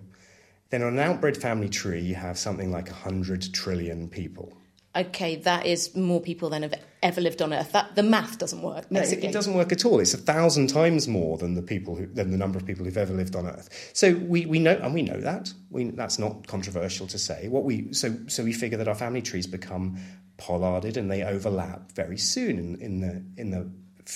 then 0.69 0.83
on 0.83 0.97
an 0.97 1.17
outbred 1.17 1.37
family 1.37 1.69
tree, 1.69 2.01
you 2.01 2.15
have 2.15 2.37
something 2.37 2.71
like 2.71 2.87
100 2.87 3.53
trillion 3.53 4.09
people. 4.09 4.57
Okay, 4.95 5.35
that 5.37 5.65
is 5.65 5.95
more 5.95 6.21
people 6.21 6.49
than 6.49 6.61
have 6.61 6.73
ever 7.03 7.19
lived 7.19 7.41
on 7.41 7.53
Earth. 7.53 7.73
That 7.73 7.95
the 7.95 8.03
math 8.03 8.37
doesn't 8.37 8.61
work. 8.61 8.89
No, 8.89 9.01
it, 9.01 9.23
it 9.23 9.31
doesn't 9.33 9.53
work 9.53 9.71
at 9.71 9.83
all. 9.85 9.99
It's 9.99 10.13
a 10.13 10.17
thousand 10.17 10.67
times 10.67 11.07
more 11.07 11.37
than 11.37 11.55
the 11.55 11.61
people 11.61 11.95
who, 11.95 12.05
than 12.05 12.31
the 12.31 12.37
number 12.37 12.57
of 12.57 12.65
people 12.65 12.85
who've 12.85 12.97
ever 12.97 13.13
lived 13.13 13.35
on 13.35 13.45
Earth. 13.45 13.91
So 13.93 14.13
we, 14.13 14.45
we 14.45 14.59
know, 14.59 14.79
and 14.81 14.93
we 14.93 15.01
know 15.01 15.19
that. 15.19 15.53
We, 15.69 15.89
that's 15.91 16.17
not 16.17 16.47
controversial 16.47 17.07
to 17.07 17.17
say. 17.17 17.49
What 17.49 17.65
we 17.65 17.91
so 17.93 18.15
so 18.27 18.43
we 18.43 18.53
figure 18.53 18.77
that 18.77 18.87
our 18.87 18.95
family 18.95 19.21
trees 19.21 19.47
become 19.47 19.97
pollarded 20.37 20.97
and 20.97 21.11
they 21.11 21.23
overlap 21.23 21.91
very 21.91 22.17
soon 22.17 22.57
in, 22.57 22.75
in 22.81 23.01
the 23.01 23.23
in 23.41 23.51
the 23.51 23.69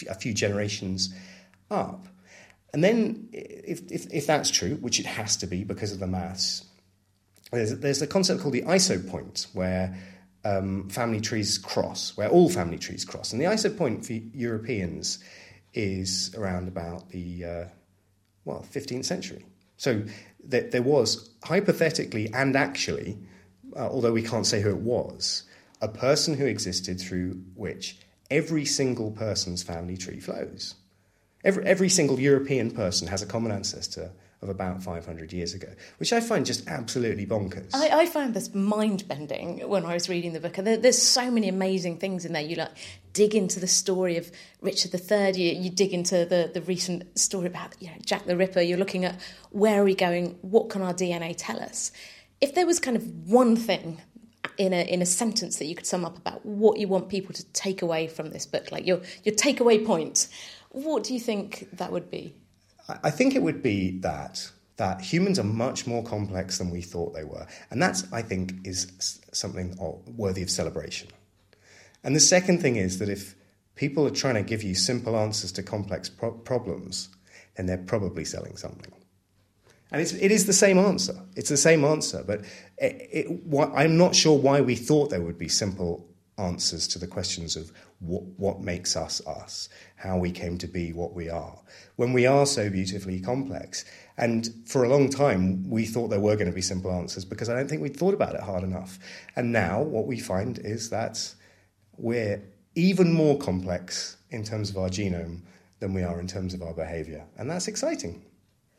a 0.09 0.15
few 0.15 0.33
generations 0.33 1.13
up. 1.71 2.07
And 2.73 2.83
then, 2.83 3.29
if, 3.31 3.91
if, 3.91 4.13
if 4.13 4.27
that's 4.27 4.51
true, 4.51 4.75
which 4.75 4.99
it 4.99 5.05
has 5.05 5.37
to 5.37 5.47
be 5.47 5.63
because 5.63 5.91
of 5.91 5.99
the 5.99 6.07
maths, 6.07 6.65
there's, 7.51 7.79
there's 7.79 8.01
a 8.01 8.07
concept 8.07 8.41
called 8.41 8.53
the 8.53 8.61
isopoint, 8.61 9.47
where 9.53 9.97
um, 10.45 10.89
family 10.89 11.21
trees 11.21 11.57
cross, 11.57 12.15
where 12.15 12.29
all 12.29 12.49
family 12.49 12.77
trees 12.77 13.05
cross. 13.05 13.33
And 13.33 13.41
the 13.41 13.45
isopoint 13.45 14.05
for 14.05 14.13
Europeans 14.13 15.19
is 15.73 16.33
around 16.35 16.67
about 16.67 17.09
the, 17.09 17.45
uh, 17.45 17.65
well, 18.45 18.65
15th 18.71 19.05
century. 19.05 19.45
So 19.77 20.03
th- 20.49 20.71
there 20.71 20.81
was, 20.81 21.29
hypothetically 21.43 22.31
and 22.33 22.55
actually, 22.55 23.17
uh, 23.75 23.89
although 23.89 24.13
we 24.13 24.23
can't 24.23 24.45
say 24.45 24.61
who 24.61 24.69
it 24.69 24.77
was, 24.77 25.43
a 25.81 25.87
person 25.87 26.35
who 26.35 26.45
existed 26.45 26.99
through 26.99 27.41
which 27.55 27.99
every 28.29 28.65
single 28.65 29.11
person's 29.11 29.63
family 29.63 29.97
tree 29.97 30.19
flows. 30.19 30.75
Every, 31.43 31.63
every 31.65 31.89
single 31.89 32.19
European 32.19 32.71
person 32.71 33.07
has 33.07 33.21
a 33.21 33.25
common 33.25 33.51
ancestor 33.51 34.11
of 34.41 34.47
about 34.47 34.81
500 34.81 35.33
years 35.33 35.53
ago, 35.53 35.67
which 35.97 36.13
I 36.13 36.21
find 36.21 36.45
just 36.45 36.67
absolutely 36.67 37.25
bonkers. 37.25 37.71
I, 37.73 38.01
I 38.01 38.05
found 38.05 38.33
this 38.33 38.53
mind 38.53 39.05
bending 39.07 39.67
when 39.67 39.85
I 39.85 39.93
was 39.93 40.07
reading 40.07 40.31
the 40.31 40.39
book. 40.39 40.57
And 40.57 40.65
there, 40.65 40.77
there's 40.77 41.01
so 41.01 41.29
many 41.29 41.49
amazing 41.49 41.97
things 41.97 42.23
in 42.23 42.31
there. 42.31 42.41
You 42.41 42.55
like 42.55 42.71
dig 43.11 43.35
into 43.35 43.59
the 43.59 43.67
story 43.67 44.15
of 44.15 44.31
Richard 44.61 44.93
III. 44.93 45.37
You, 45.41 45.61
you 45.61 45.69
dig 45.69 45.93
into 45.93 46.25
the, 46.25 46.49
the 46.53 46.61
recent 46.61 47.19
story 47.19 47.47
about 47.47 47.75
you 47.81 47.87
know, 47.87 47.97
Jack 48.05 48.25
the 48.25 48.37
Ripper. 48.37 48.61
You're 48.61 48.77
looking 48.77 49.03
at 49.03 49.19
where 49.51 49.81
are 49.81 49.83
we 49.83 49.95
going? 49.95 50.37
What 50.41 50.69
can 50.69 50.81
our 50.83 50.93
DNA 50.93 51.35
tell 51.37 51.59
us? 51.59 51.91
If 52.39 52.55
there 52.55 52.65
was 52.65 52.79
kind 52.79 52.95
of 52.95 53.27
one 53.27 53.57
thing 53.57 53.99
in 54.57 54.73
a 54.73 54.81
in 54.81 55.01
a 55.01 55.05
sentence 55.05 55.57
that 55.57 55.65
you 55.65 55.75
could 55.75 55.85
sum 55.85 56.05
up 56.05 56.17
about 56.17 56.45
what 56.45 56.79
you 56.79 56.87
want 56.87 57.09
people 57.09 57.33
to 57.33 57.43
take 57.47 57.81
away 57.81 58.07
from 58.07 58.29
this 58.29 58.45
book, 58.45 58.71
like 58.71 58.87
your 58.87 59.01
your 59.25 59.35
takeaway 59.35 59.85
point, 59.85 60.29
what 60.69 61.03
do 61.03 61.13
you 61.13 61.19
think 61.19 61.67
that 61.73 61.91
would 61.91 62.09
be? 62.09 62.35
I 63.03 63.11
think 63.11 63.35
it 63.35 63.41
would 63.41 63.61
be 63.61 63.99
that 63.99 64.51
that 64.77 65.01
humans 65.01 65.37
are 65.37 65.43
much 65.43 65.85
more 65.85 66.03
complex 66.03 66.57
than 66.57 66.69
we 66.69 66.81
thought 66.81 67.13
they 67.13 67.23
were, 67.23 67.45
and 67.69 67.81
that's 67.81 68.11
I 68.11 68.21
think 68.21 68.65
is 68.65 69.19
something 69.33 69.75
worthy 70.17 70.41
of 70.41 70.49
celebration. 70.49 71.09
And 72.03 72.15
the 72.15 72.21
second 72.21 72.61
thing 72.61 72.77
is 72.77 72.99
that 72.99 73.09
if 73.09 73.35
people 73.75 74.05
are 74.07 74.11
trying 74.11 74.35
to 74.35 74.43
give 74.43 74.63
you 74.63 74.75
simple 74.75 75.17
answers 75.17 75.51
to 75.53 75.63
complex 75.63 76.09
pro- 76.09 76.31
problems, 76.31 77.09
then 77.55 77.65
they're 77.65 77.77
probably 77.77 78.25
selling 78.25 78.55
something. 78.55 78.93
And 79.91 80.01
it's, 80.01 80.13
it 80.13 80.31
is 80.31 80.45
the 80.45 80.53
same 80.53 80.77
answer. 80.77 81.19
It's 81.35 81.49
the 81.49 81.57
same 81.57 81.83
answer, 81.83 82.23
but 82.25 82.41
it, 82.77 83.09
it, 83.11 83.45
what, 83.45 83.71
I'm 83.75 83.97
not 83.97 84.15
sure 84.15 84.37
why 84.37 84.61
we 84.61 84.75
thought 84.75 85.09
there 85.09 85.21
would 85.21 85.37
be 85.37 85.49
simple 85.49 86.08
answers 86.39 86.87
to 86.89 86.99
the 86.99 87.07
questions 87.07 87.55
of 87.55 87.71
what, 87.99 88.23
what 88.37 88.61
makes 88.61 88.95
us 88.95 89.25
us, 89.27 89.69
how 89.95 90.17
we 90.17 90.31
came 90.31 90.57
to 90.57 90.67
be 90.67 90.93
what 90.93 91.13
we 91.13 91.29
are, 91.29 91.59
when 91.97 92.13
we 92.13 92.25
are 92.25 92.45
so 92.45 92.69
beautifully 92.69 93.19
complex. 93.19 93.85
And 94.17 94.49
for 94.65 94.83
a 94.83 94.89
long 94.89 95.09
time, 95.09 95.69
we 95.69 95.85
thought 95.85 96.07
there 96.07 96.19
were 96.19 96.35
going 96.35 96.49
to 96.49 96.55
be 96.55 96.61
simple 96.61 96.91
answers 96.91 97.25
because 97.25 97.49
I 97.49 97.55
don't 97.55 97.67
think 97.67 97.81
we'd 97.81 97.97
thought 97.97 98.13
about 98.13 98.35
it 98.35 98.41
hard 98.41 98.63
enough. 98.63 98.99
And 99.35 99.51
now 99.51 99.81
what 99.81 100.07
we 100.07 100.19
find 100.19 100.59
is 100.59 100.89
that 100.89 101.33
we're 101.97 102.41
even 102.75 103.11
more 103.13 103.37
complex 103.37 104.17
in 104.29 104.43
terms 104.43 104.69
of 104.69 104.77
our 104.77 104.89
genome 104.89 105.41
than 105.79 105.93
we 105.93 106.03
are 106.03 106.19
in 106.19 106.27
terms 106.27 106.53
of 106.53 106.61
our 106.61 106.73
behaviour. 106.73 107.25
And 107.37 107.49
that's 107.49 107.67
exciting. 107.67 108.23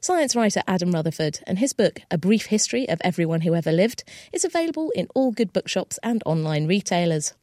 Science 0.02 0.34
writer 0.34 0.62
Adam 0.66 0.92
Rutherford 0.92 1.40
and 1.46 1.58
his 1.58 1.74
book, 1.74 2.00
A 2.10 2.16
Brief 2.16 2.46
History 2.46 2.88
of 2.88 3.02
Everyone 3.04 3.42
Who 3.42 3.54
Ever 3.54 3.70
Lived, 3.70 4.02
is 4.32 4.46
available 4.46 4.90
in 4.94 5.08
all 5.14 5.30
good 5.30 5.52
bookshops 5.52 5.98
and 6.02 6.22
online 6.24 6.66
retailers. 6.66 7.34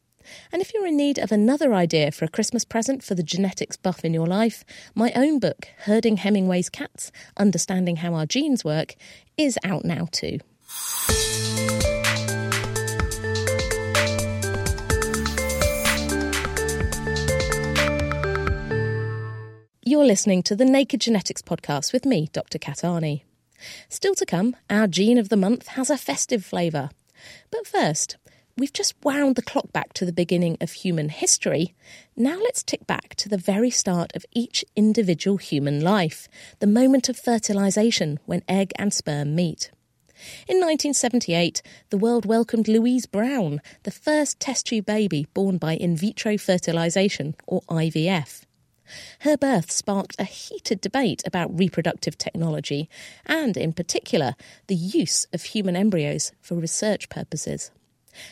And 0.52 0.62
if 0.62 0.72
you're 0.72 0.86
in 0.86 0.96
need 0.96 1.18
of 1.18 1.32
another 1.32 1.74
idea 1.74 2.10
for 2.10 2.24
a 2.24 2.28
Christmas 2.28 2.64
present 2.64 3.02
for 3.02 3.14
the 3.14 3.22
genetics 3.22 3.76
buff 3.76 4.04
in 4.04 4.14
your 4.14 4.26
life, 4.26 4.64
my 4.94 5.12
own 5.14 5.38
book, 5.38 5.68
Herding 5.80 6.18
Hemingway's 6.18 6.68
Cats 6.68 7.12
Understanding 7.36 7.96
How 7.96 8.14
Our 8.14 8.26
Genes 8.26 8.64
Work, 8.64 8.94
is 9.36 9.58
out 9.64 9.84
now 9.84 10.08
too. 10.10 10.38
You're 19.84 20.04
listening 20.04 20.42
to 20.42 20.54
the 20.54 20.66
Naked 20.66 21.00
Genetics 21.00 21.40
podcast 21.40 21.94
with 21.94 22.04
me, 22.04 22.28
Dr. 22.34 22.58
Kat 22.58 22.78
Arney. 22.84 23.22
Still 23.88 24.14
to 24.16 24.26
come, 24.26 24.54
our 24.68 24.86
gene 24.86 25.16
of 25.16 25.30
the 25.30 25.36
month 25.36 25.68
has 25.68 25.88
a 25.88 25.96
festive 25.96 26.44
flavour. 26.44 26.90
But 27.50 27.66
first, 27.66 28.18
we've 28.58 28.72
just 28.72 28.94
wound 29.04 29.36
the 29.36 29.42
clock 29.42 29.72
back 29.72 29.92
to 29.94 30.04
the 30.04 30.12
beginning 30.12 30.58
of 30.60 30.72
human 30.72 31.08
history. 31.08 31.74
Now 32.16 32.38
let's 32.38 32.62
tick 32.62 32.86
back 32.86 33.14
to 33.16 33.28
the 33.28 33.38
very 33.38 33.70
start 33.70 34.14
of 34.16 34.26
each 34.32 34.64
individual 34.74 35.36
human 35.36 35.80
life, 35.80 36.28
the 36.58 36.66
moment 36.66 37.08
of 37.08 37.16
fertilisation 37.16 38.18
when 38.26 38.42
egg 38.48 38.72
and 38.76 38.92
sperm 38.92 39.34
meet. 39.34 39.70
In 40.48 40.56
1978, 40.56 41.62
the 41.90 41.98
world 41.98 42.26
welcomed 42.26 42.66
Louise 42.66 43.06
Brown, 43.06 43.60
the 43.84 43.92
first 43.92 44.40
test 44.40 44.66
tube 44.66 44.86
baby 44.86 45.28
born 45.32 45.58
by 45.58 45.76
in 45.76 45.96
vitro 45.96 46.36
fertilisation, 46.36 47.36
or 47.46 47.62
IVF. 47.62 48.42
Her 49.20 49.36
birth 49.36 49.70
sparked 49.70 50.16
a 50.18 50.24
heated 50.24 50.80
debate 50.80 51.22
about 51.24 51.56
reproductive 51.56 52.18
technology 52.18 52.88
and, 53.26 53.56
in 53.56 53.72
particular, 53.72 54.34
the 54.66 54.74
use 54.74 55.28
of 55.32 55.42
human 55.42 55.76
embryos 55.76 56.32
for 56.40 56.56
research 56.56 57.08
purposes. 57.08 57.70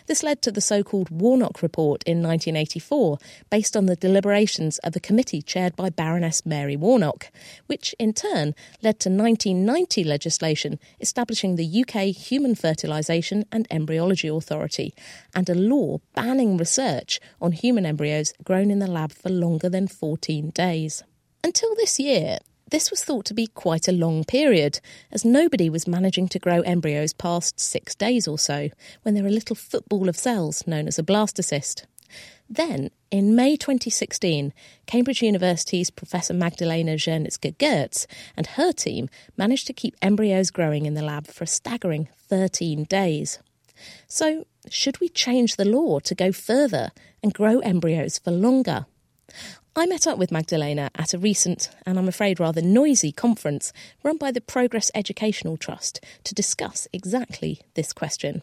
This 0.07 0.23
led 0.23 0.43
to 0.43 0.53
the 0.53 0.61
so 0.61 0.83
called 0.83 1.11
Warnock 1.11 1.63
Report 1.63 2.03
in 2.05 2.23
1984, 2.23 3.19
based 3.51 3.77
on 3.77 3.87
the 3.87 3.97
deliberations 3.97 4.79
of 4.79 4.97
a 4.97 5.01
committee 5.01 5.43
chaired 5.43 5.77
by 5.77 5.91
Baroness 5.91 6.45
Mary 6.45 6.77
Warnock, 6.77 7.31
which 7.67 7.95
in 7.99 8.13
turn 8.13 8.55
led 8.83 9.01
to 9.01 9.09
1990 9.09 10.05
legislation 10.05 10.79
establishing 11.01 11.57
the 11.57 11.85
UK 11.85 12.15
Human 12.15 12.55
Fertilisation 12.55 13.45
and 13.53 13.67
Embryology 13.71 14.29
Authority 14.29 14.95
and 15.35 15.49
a 15.49 15.55
law 15.55 15.99
banning 16.15 16.57
research 16.57 17.21
on 17.41 17.53
human 17.53 17.87
embryos 17.87 18.33
grown 18.45 18.71
in 18.71 18.79
the 18.79 18.87
lab 18.87 19.13
for 19.13 19.29
longer 19.29 19.69
than 19.69 19.89
14 19.89 20.51
days. 20.51 21.03
Until 21.45 21.75
this 21.77 22.01
year, 22.01 22.39
this 22.71 22.91
was 22.91 23.05
thought 23.05 23.25
to 23.27 23.35
be 23.35 23.47
quite 23.47 23.87
a 23.87 23.93
long 23.93 24.25
period, 24.25 24.81
as 25.13 25.25
nobody 25.25 25.71
was 25.71 25.87
managing 25.87 26.29
to 26.29 26.39
grow 26.39 26.63
embryos 26.63 27.13
past 27.13 27.61
six 27.61 27.95
days 27.95 28.27
or 28.27 28.39
so, 28.39 28.71
when 29.03 29.15
they're 29.15 29.27
a 29.27 29.31
little 29.31 29.57
football 29.57 30.09
of 30.09 30.17
cells 30.17 30.67
known 30.67 30.89
as 30.89 30.99
a 30.99 31.05
blastocyst. 31.05 31.85
Then, 32.49 32.91
in 33.11 33.35
May 33.37 33.57
2016, 33.57 34.53
Cambridge 34.87 35.23
University's 35.23 35.91
Professor 35.91 36.35
Magdalena 36.35 36.95
Zernicka 36.95 37.57
Goetz 37.59 38.07
and 38.37 38.47
her 38.49 38.73
team 38.73 39.09
managed 39.37 39.67
to 39.69 39.73
keep 39.73 39.97
embryos 40.03 40.51
growing 40.51 40.87
in 40.87 40.95
the 40.95 41.03
lab 41.03 41.27
for 41.27 41.45
a 41.45 41.49
staggering 41.49 42.09
13 42.29 42.85
days. 42.85 43.39
So, 44.09 44.47
should 44.69 45.01
we 45.01 45.09
change 45.09 45.57
the 45.57 45.65
law 45.65 45.99
to 46.01 46.15
go 46.15 46.33
further 46.33 46.91
and 47.23 47.35
grow 47.35 47.61
embryos 47.61 48.19
for 48.19 48.31
longer? 48.31 48.87
I 49.79 49.85
met 49.85 50.07
up 50.07 50.17
with 50.17 50.33
Magdalena 50.33 50.91
at 50.95 51.13
a 51.13 51.19
recent, 51.19 51.69
and 51.85 51.99
I'm 51.99 52.09
afraid 52.09 52.41
rather 52.41 52.63
noisy, 52.63 53.13
conference 53.13 53.75
run 54.03 54.17
by 54.17 54.31
the 54.31 54.41
Progress 54.41 54.91
Educational 54.95 55.59
Trust 55.59 56.03
to 56.25 56.35
discuss 56.35 56.89
exactly 56.95 57.61
this 57.75 57.93
question. 57.93 58.41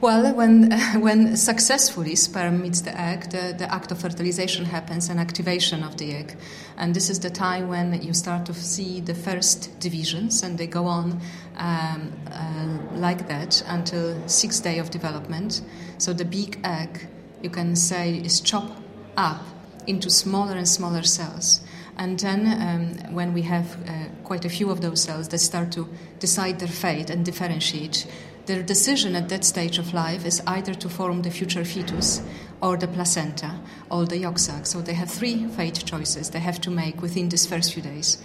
Well, 0.00 0.32
when, 0.32 0.70
when 1.00 1.36
successfully 1.36 2.14
sperm 2.14 2.62
meets 2.62 2.82
the 2.82 2.96
egg, 2.96 3.30
the, 3.30 3.52
the 3.58 3.74
act 3.74 3.90
of 3.90 4.00
fertilization 4.00 4.64
happens 4.64 5.08
and 5.08 5.18
activation 5.18 5.82
of 5.82 5.96
the 5.96 6.14
egg. 6.14 6.36
And 6.76 6.94
this 6.94 7.10
is 7.10 7.18
the 7.18 7.30
time 7.30 7.66
when 7.66 8.00
you 8.00 8.14
start 8.14 8.46
to 8.46 8.54
see 8.54 9.00
the 9.00 9.16
first 9.16 9.80
divisions, 9.80 10.44
and 10.44 10.56
they 10.56 10.68
go 10.68 10.84
on 10.84 11.20
um, 11.56 12.12
uh, 12.30 12.78
like 12.94 13.26
that 13.26 13.60
until 13.66 14.16
sixth 14.28 14.62
day 14.62 14.78
of 14.78 14.90
development. 14.90 15.62
So 15.98 16.12
the 16.12 16.24
big 16.24 16.60
egg, 16.62 17.08
you 17.42 17.50
can 17.50 17.74
say, 17.74 18.18
is 18.18 18.40
chopped 18.40 18.80
up 19.16 19.44
into 19.88 20.10
smaller 20.10 20.56
and 20.56 20.68
smaller 20.68 21.02
cells. 21.02 21.60
And 21.96 22.20
then, 22.20 22.46
um, 22.46 23.14
when 23.14 23.34
we 23.34 23.42
have 23.42 23.76
uh, 23.88 24.04
quite 24.22 24.44
a 24.44 24.48
few 24.48 24.70
of 24.70 24.80
those 24.80 25.02
cells, 25.02 25.28
that 25.28 25.38
start 25.38 25.72
to 25.72 25.88
decide 26.20 26.60
their 26.60 26.68
fate 26.68 27.10
and 27.10 27.24
differentiate 27.24 28.06
their 28.48 28.62
decision 28.62 29.14
at 29.14 29.28
that 29.28 29.44
stage 29.44 29.78
of 29.78 29.92
life 29.92 30.24
is 30.24 30.42
either 30.46 30.74
to 30.74 30.88
form 30.88 31.20
the 31.20 31.30
future 31.30 31.64
fetus 31.66 32.22
or 32.62 32.78
the 32.78 32.88
placenta 32.88 33.60
or 33.90 34.06
the 34.06 34.16
yolk 34.16 34.38
sac. 34.38 34.64
So 34.64 34.80
they 34.80 34.94
have 34.94 35.10
three 35.10 35.46
fate 35.48 35.84
choices 35.84 36.30
they 36.30 36.38
have 36.40 36.58
to 36.62 36.70
make 36.70 37.02
within 37.02 37.28
these 37.28 37.46
first 37.46 37.74
few 37.74 37.82
days. 37.82 38.16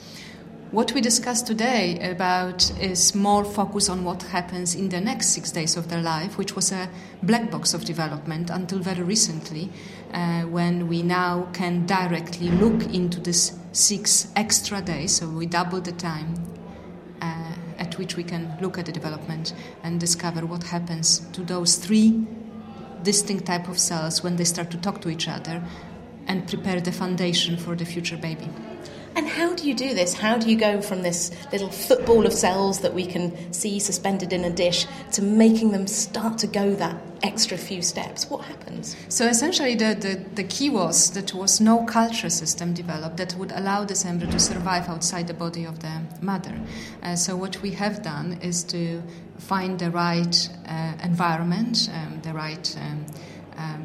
What 0.74 0.92
we 0.96 1.01
discussed 1.01 1.46
today 1.46 2.00
about 2.00 2.72
is 2.82 3.13
more 3.13 3.46
focus 3.46 3.89
on 3.89 4.03
what 4.03 4.24
happens 4.24 4.74
in 4.74 4.89
the 4.89 5.00
next 5.00 5.27
six 5.27 5.51
days 5.51 5.77
of 5.77 5.88
their 5.88 6.01
life, 6.01 6.36
which 6.39 6.56
was 6.56 6.72
a 6.72 6.89
black 7.22 7.51
box 7.51 7.75
of 7.75 7.86
development 7.86 8.50
until 8.50 8.80
very 8.80 9.03
recently, 9.03 9.70
uh, 10.15 10.42
when 10.46 10.88
we 10.88 11.03
now 11.03 11.48
can 11.53 11.86
directly 11.86 12.50
look 12.50 12.92
into 12.92 13.20
this 13.20 13.56
six 13.72 14.30
extra 14.36 14.82
days. 14.82 15.15
So 15.18 15.30
we 15.30 15.46
double 15.46 15.80
the 15.80 15.92
time 15.92 16.34
at 17.77 18.00
which 18.00 18.18
we 18.18 18.24
can 18.24 18.58
look 18.60 18.80
at 18.80 18.88
the 18.88 18.92
development 18.92 19.53
and 19.84 20.00
discover 20.00 20.44
what 20.44 20.63
happens 20.63 21.20
to 21.34 21.42
those 21.42 21.75
three 21.75 22.25
distinct 23.03 23.46
type 23.46 23.68
of 23.68 23.77
cells 23.77 24.24
when 24.24 24.38
they 24.38 24.44
start 24.44 24.72
to 24.72 24.77
talk 24.77 25.01
to 25.01 25.10
each 25.10 25.27
other 25.27 25.63
and 26.25 26.48
prepare 26.48 26.82
the 26.82 26.92
foundation 26.92 27.58
for 27.58 27.75
the 27.75 27.86
future 27.86 28.18
baby. 28.18 28.50
And 29.15 29.27
how 29.27 29.53
do 29.53 29.67
you 29.67 29.75
do 29.75 29.93
this? 29.93 30.13
How 30.13 30.38
do 30.38 30.50
you 30.50 30.58
go 30.58 30.82
from 30.82 31.03
this 31.03 31.32
little 31.51 31.70
football 31.70 32.25
of 32.25 32.34
cells 32.34 32.79
that 32.79 32.93
we 32.93 33.05
can 33.05 33.53
see 33.53 33.79
suspended 33.79 34.34
in 34.34 34.43
a 34.43 34.50
dish 34.50 34.88
to 35.13 35.22
making 35.22 35.72
them 35.72 35.86
start 35.88 36.39
to 36.39 36.48
go 36.48 36.74
that 36.75 37.00
extra 37.22 37.58
few 37.58 37.82
steps? 37.82 38.29
What 38.29 38.46
happens? 38.46 38.96
So 39.10 39.27
essentially, 39.27 39.75
the, 39.75 39.93
the, 39.93 40.15
the 40.36 40.43
key 40.43 40.70
was 40.70 41.12
that 41.12 41.27
there 41.27 41.39
was 41.39 41.62
no 41.62 41.86
culture 41.86 42.29
system 42.29 42.74
developed 42.74 43.17
that 43.17 43.36
would 43.36 43.51
allow 43.51 43.86
this 43.86 44.03
embryo 44.03 44.32
to 44.32 44.39
survive 44.39 44.89
outside 44.89 45.27
the 45.27 45.34
body 45.34 45.65
of 45.65 45.79
the 45.79 46.01
mother. 46.22 46.60
Uh, 47.03 47.15
so 47.15 47.36
what 47.36 47.62
we 47.62 47.72
have 47.72 48.01
done 48.01 48.39
is 48.41 48.63
to 48.63 49.01
find 49.38 49.79
the 49.79 49.91
right 49.91 50.50
uh, 50.67 50.93
environment, 51.03 51.89
um, 51.93 52.20
the 52.24 52.34
right 52.34 52.75
um, 52.79 53.05
um, 53.58 53.83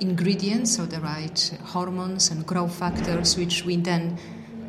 ingredients 0.00 0.78
or 0.78 0.86
the 0.86 1.00
right 1.00 1.58
hormones 1.64 2.30
and 2.30 2.46
growth 2.46 2.74
factors, 2.74 3.36
which 3.36 3.64
we 3.64 3.76
then, 3.76 4.18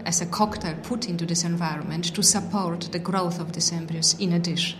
as 0.05 0.21
a 0.21 0.25
cocktail, 0.25 0.75
put 0.83 1.09
into 1.09 1.25
this 1.25 1.43
environment 1.43 2.13
to 2.15 2.23
support 2.23 2.89
the 2.91 2.99
growth 2.99 3.39
of 3.39 3.53
these 3.53 3.71
embryos 3.71 4.19
in 4.19 4.33
a 4.33 4.39
dish. 4.39 4.77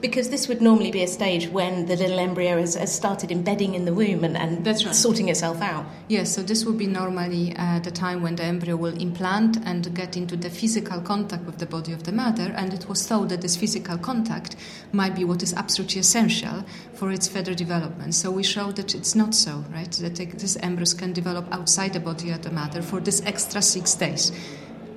Because 0.00 0.30
this 0.30 0.48
would 0.48 0.62
normally 0.62 0.90
be 0.90 1.02
a 1.02 1.06
stage 1.06 1.48
when 1.48 1.84
the 1.84 1.94
little 1.94 2.18
embryo 2.18 2.58
has, 2.58 2.74
has 2.74 2.94
started 2.94 3.30
embedding 3.30 3.74
in 3.74 3.84
the 3.84 3.92
womb 3.92 4.24
and, 4.24 4.34
and 4.34 4.64
That's 4.64 4.86
right. 4.86 4.94
sorting 4.94 5.28
itself 5.28 5.60
out. 5.60 5.84
Yes, 6.08 6.34
so 6.34 6.42
this 6.42 6.64
would 6.64 6.78
be 6.78 6.86
normally 6.86 7.54
uh, 7.56 7.80
the 7.80 7.90
time 7.90 8.22
when 8.22 8.36
the 8.36 8.44
embryo 8.44 8.76
will 8.76 8.98
implant 8.98 9.58
and 9.66 9.94
get 9.94 10.16
into 10.16 10.36
the 10.36 10.48
physical 10.48 11.02
contact 11.02 11.44
with 11.44 11.58
the 11.58 11.66
body 11.66 11.92
of 11.92 12.04
the 12.04 12.12
mother, 12.12 12.54
and 12.56 12.72
it 12.72 12.88
was 12.88 13.06
thought 13.06 13.28
that 13.28 13.42
this 13.42 13.56
physical 13.56 13.98
contact 13.98 14.56
might 14.92 15.14
be 15.14 15.24
what 15.24 15.42
is 15.42 15.52
absolutely 15.52 16.00
essential 16.00 16.64
for 16.94 17.10
its 17.10 17.28
further 17.28 17.54
development. 17.54 18.14
So 18.14 18.30
we 18.30 18.42
showed 18.42 18.76
that 18.76 18.94
it's 18.94 19.14
not 19.14 19.34
so, 19.34 19.64
right? 19.70 19.92
That 19.92 20.16
these 20.16 20.56
embryos 20.56 20.94
can 20.94 21.12
develop 21.12 21.46
outside 21.52 21.92
the 21.92 22.00
body 22.00 22.30
of 22.30 22.40
the 22.40 22.50
mother 22.50 22.80
for 22.80 23.00
this 23.00 23.22
extra 23.26 23.60
six 23.60 23.94
days. 23.94 24.32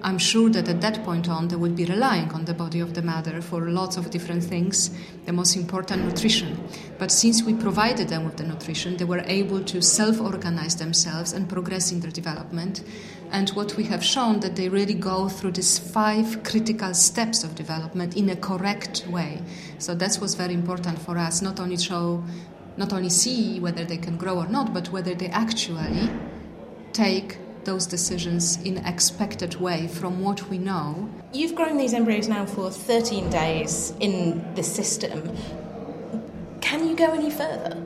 I'm 0.05 0.17
sure 0.17 0.49
that 0.49 0.67
at 0.67 0.81
that 0.81 1.05
point 1.05 1.29
on, 1.29 1.47
they 1.47 1.55
would 1.55 1.77
be 1.77 1.85
relying 1.85 2.33
on 2.33 2.43
the 2.43 2.53
body 2.53 2.81
of 2.81 2.93
the 2.93 3.01
mother 3.01 3.41
for 3.41 3.69
lots 3.69 3.95
of 3.95 4.11
different 4.11 4.43
things, 4.43 4.91
the 5.25 5.31
most 5.31 5.55
important 5.55 6.03
nutrition. 6.03 6.61
But 6.99 7.09
since 7.09 7.41
we 7.41 7.53
provided 7.53 8.09
them 8.09 8.25
with 8.25 8.35
the 8.35 8.43
nutrition, 8.43 8.97
they 8.97 9.05
were 9.05 9.23
able 9.25 9.63
to 9.63 9.81
self 9.81 10.19
organize 10.19 10.75
themselves 10.75 11.31
and 11.31 11.47
progress 11.47 11.93
in 11.93 12.01
their 12.01 12.11
development. 12.11 12.83
And 13.31 13.49
what 13.51 13.77
we 13.77 13.85
have 13.85 14.03
shown 14.03 14.41
that 14.41 14.57
they 14.57 14.67
really 14.67 14.93
go 14.93 15.29
through 15.29 15.51
these 15.51 15.79
five 15.79 16.43
critical 16.43 16.93
steps 16.93 17.45
of 17.45 17.55
development 17.55 18.17
in 18.17 18.29
a 18.29 18.35
correct 18.35 19.07
way. 19.07 19.41
So 19.77 19.95
that 19.95 20.19
was 20.19 20.35
very 20.35 20.53
important 20.53 20.99
for 20.99 21.17
us, 21.17 21.41
not 21.41 21.61
only 21.61 21.77
show, 21.77 22.21
not 22.75 22.91
only 22.91 23.09
see 23.09 23.61
whether 23.61 23.85
they 23.85 23.97
can 23.97 24.17
grow 24.17 24.37
or 24.39 24.47
not, 24.49 24.73
but 24.73 24.89
whether 24.89 25.15
they 25.15 25.27
actually 25.27 26.09
take 26.91 27.37
those 27.65 27.85
decisions 27.85 28.61
in 28.63 28.77
expected 28.79 29.55
way 29.55 29.87
from 29.87 30.21
what 30.21 30.49
we 30.49 30.57
know. 30.57 31.09
You've 31.33 31.55
grown 31.55 31.77
these 31.77 31.93
embryos 31.93 32.27
now 32.27 32.45
for 32.45 32.71
13 32.71 33.29
days 33.29 33.93
in 33.99 34.53
the 34.55 34.63
system. 34.63 35.35
Can 36.61 36.87
you 36.87 36.95
go 36.95 37.11
any 37.11 37.29
further? 37.29 37.83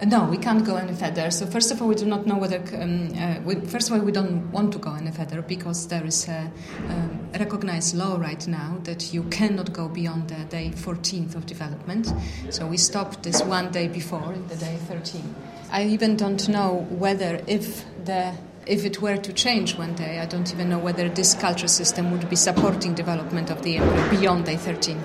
Uh, 0.00 0.04
no, 0.04 0.24
we 0.24 0.36
can't 0.36 0.64
go 0.64 0.76
any 0.76 0.92
further. 0.92 1.30
So 1.30 1.46
first 1.46 1.70
of 1.70 1.80
all, 1.80 1.88
we 1.88 1.94
do 1.94 2.04
not 2.04 2.26
know 2.26 2.36
whether. 2.36 2.62
Um, 2.74 3.12
uh, 3.16 3.40
we, 3.44 3.54
first 3.54 3.88
of 3.88 3.94
all, 3.94 4.04
we 4.04 4.12
don't 4.12 4.50
want 4.52 4.72
to 4.72 4.78
go 4.78 4.92
any 4.92 5.10
further 5.10 5.40
because 5.42 5.88
there 5.88 6.04
is 6.04 6.28
a, 6.28 6.50
um, 6.88 7.28
recognized 7.38 7.96
law 7.96 8.16
right 8.16 8.46
now 8.46 8.78
that 8.84 9.14
you 9.14 9.22
cannot 9.24 9.72
go 9.72 9.88
beyond 9.88 10.28
the 10.28 10.44
day 10.44 10.72
14th 10.74 11.34
of 11.34 11.46
development. 11.46 12.12
So 12.50 12.66
we 12.66 12.76
stopped 12.76 13.22
this 13.22 13.42
one 13.42 13.70
day 13.70 13.88
before, 13.88 14.34
the 14.48 14.56
day 14.56 14.76
13. 14.88 15.34
I 15.70 15.84
even 15.84 16.16
don't 16.16 16.48
know 16.48 16.86
whether 16.90 17.42
if 17.46 17.84
the 18.04 18.34
if 18.66 18.84
it 18.84 19.00
were 19.00 19.16
to 19.16 19.32
change 19.32 19.76
one 19.76 19.94
day, 19.94 20.18
I 20.18 20.26
don't 20.26 20.52
even 20.52 20.68
know 20.68 20.78
whether 20.78 21.08
this 21.08 21.34
culture 21.34 21.68
system 21.68 22.10
would 22.10 22.28
be 22.28 22.36
supporting 22.36 22.94
development 22.94 23.50
of 23.50 23.62
the 23.62 23.76
embryo 23.76 24.10
beyond 24.10 24.44
day 24.46 24.56
13. 24.56 24.98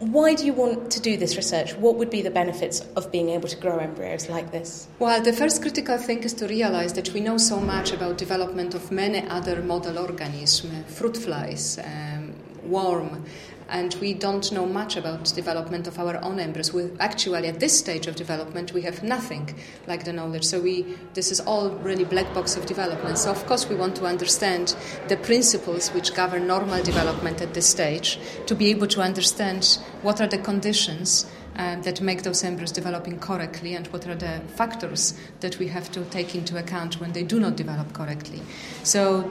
Why 0.00 0.34
do 0.34 0.44
you 0.44 0.52
want 0.52 0.90
to 0.90 1.00
do 1.00 1.16
this 1.16 1.36
research? 1.36 1.74
What 1.76 1.96
would 1.96 2.10
be 2.10 2.22
the 2.22 2.30
benefits 2.30 2.80
of 2.96 3.12
being 3.12 3.28
able 3.28 3.48
to 3.48 3.56
grow 3.56 3.78
embryos 3.78 4.28
like 4.28 4.50
this? 4.50 4.88
Well, 4.98 5.22
the 5.22 5.32
first 5.32 5.62
critical 5.62 5.96
thing 5.96 6.24
is 6.24 6.32
to 6.34 6.48
realize 6.48 6.94
that 6.94 7.12
we 7.12 7.20
know 7.20 7.38
so 7.38 7.60
much 7.60 7.92
about 7.92 8.18
development 8.18 8.74
of 8.74 8.90
many 8.90 9.20
other 9.28 9.62
model 9.62 9.98
organisms, 9.98 10.92
fruit 10.92 11.16
flies, 11.16 11.78
um, 11.78 12.34
worm, 12.64 13.24
and 13.72 13.94
we 14.02 14.12
don't 14.12 14.52
know 14.52 14.66
much 14.66 14.96
about 14.96 15.24
development 15.34 15.86
of 15.86 15.98
our 15.98 16.22
own 16.22 16.38
embryos. 16.38 16.74
We 16.74 16.90
actually, 17.00 17.48
at 17.48 17.58
this 17.58 17.76
stage 17.76 18.06
of 18.06 18.16
development, 18.16 18.72
we 18.72 18.82
have 18.82 19.02
nothing 19.02 19.58
like 19.86 20.04
the 20.04 20.12
knowledge. 20.12 20.44
So 20.44 20.60
we, 20.60 20.94
this 21.14 21.32
is 21.32 21.40
all 21.40 21.70
really 21.70 22.04
black 22.04 22.32
box 22.34 22.54
of 22.54 22.66
development. 22.66 23.16
So 23.16 23.30
of 23.30 23.44
course, 23.46 23.70
we 23.70 23.74
want 23.74 23.96
to 23.96 24.04
understand 24.04 24.76
the 25.08 25.16
principles 25.16 25.88
which 25.88 26.14
govern 26.14 26.46
normal 26.46 26.82
development 26.82 27.40
at 27.40 27.54
this 27.54 27.66
stage 27.66 28.18
to 28.44 28.54
be 28.54 28.68
able 28.68 28.88
to 28.88 29.00
understand 29.00 29.78
what 30.02 30.20
are 30.20 30.28
the 30.28 30.38
conditions. 30.38 31.26
Uh, 31.54 31.78
that 31.82 32.00
make 32.00 32.22
those 32.22 32.42
embryos 32.44 32.72
developing 32.72 33.18
correctly, 33.18 33.74
and 33.74 33.86
what 33.88 34.06
are 34.06 34.14
the 34.14 34.40
factors 34.56 35.12
that 35.40 35.58
we 35.58 35.68
have 35.68 35.92
to 35.92 36.02
take 36.06 36.34
into 36.34 36.56
account 36.56 36.98
when 36.98 37.12
they 37.12 37.22
do 37.22 37.38
not 37.38 37.56
develop 37.56 37.92
correctly. 37.92 38.40
So 38.84 39.28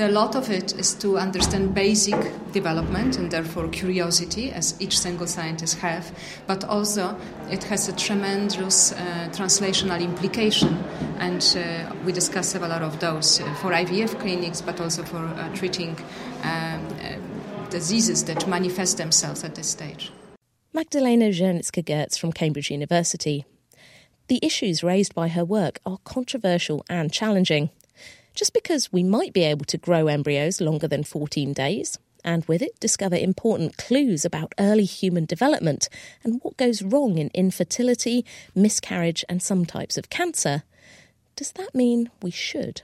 a 0.00 0.08
lot 0.08 0.34
of 0.34 0.50
it 0.50 0.72
is 0.78 0.94
to 0.94 1.18
understand 1.18 1.74
basic 1.74 2.16
development 2.52 3.16
and 3.16 3.30
therefore 3.30 3.68
curiosity, 3.68 4.50
as 4.50 4.74
each 4.80 4.98
single 4.98 5.26
scientist 5.26 5.78
have, 5.78 6.12
but 6.46 6.64
also 6.64 7.16
it 7.50 7.64
has 7.64 7.88
a 7.88 7.92
tremendous 7.92 8.92
uh, 8.92 9.28
translational 9.32 10.00
implication, 10.00 10.82
and 11.18 11.56
uh, 11.56 11.94
we 12.04 12.12
discuss 12.12 12.48
several 12.48 12.72
of 12.72 12.98
those 13.00 13.40
uh, 13.40 13.54
for 13.54 13.70
IVF 13.72 14.18
clinics, 14.20 14.60
but 14.60 14.80
also 14.80 15.02
for 15.02 15.18
uh, 15.18 15.54
treating 15.54 15.96
um, 16.42 16.86
uh, 17.00 17.16
diseases 17.70 18.24
that 18.24 18.48
manifest 18.48 18.98
themselves 18.98 19.44
at 19.44 19.54
this 19.54 19.68
stage. 19.68 20.12
Magdalena 20.72 21.26
Zernicka 21.30 21.84
Goetz 21.84 22.16
from 22.16 22.32
Cambridge 22.32 22.70
University. 22.70 23.44
The 24.28 24.40
issues 24.42 24.82
raised 24.82 25.14
by 25.14 25.28
her 25.28 25.44
work 25.44 25.78
are 25.84 25.98
controversial 26.04 26.84
and 26.88 27.12
challenging. 27.12 27.70
Just 28.34 28.52
because 28.52 28.92
we 28.92 29.04
might 29.04 29.32
be 29.32 29.44
able 29.44 29.64
to 29.66 29.78
grow 29.78 30.08
embryos 30.08 30.60
longer 30.60 30.88
than 30.88 31.04
14 31.04 31.52
days, 31.52 31.98
and 32.24 32.44
with 32.46 32.62
it 32.62 32.80
discover 32.80 33.14
important 33.14 33.76
clues 33.76 34.24
about 34.24 34.54
early 34.58 34.84
human 34.84 35.24
development 35.24 35.88
and 36.24 36.40
what 36.42 36.56
goes 36.56 36.82
wrong 36.82 37.18
in 37.18 37.30
infertility, 37.32 38.24
miscarriage, 38.54 39.24
and 39.28 39.40
some 39.40 39.64
types 39.64 39.96
of 39.96 40.10
cancer, 40.10 40.64
does 41.36 41.52
that 41.52 41.74
mean 41.76 42.10
we 42.22 42.30
should? 42.32 42.82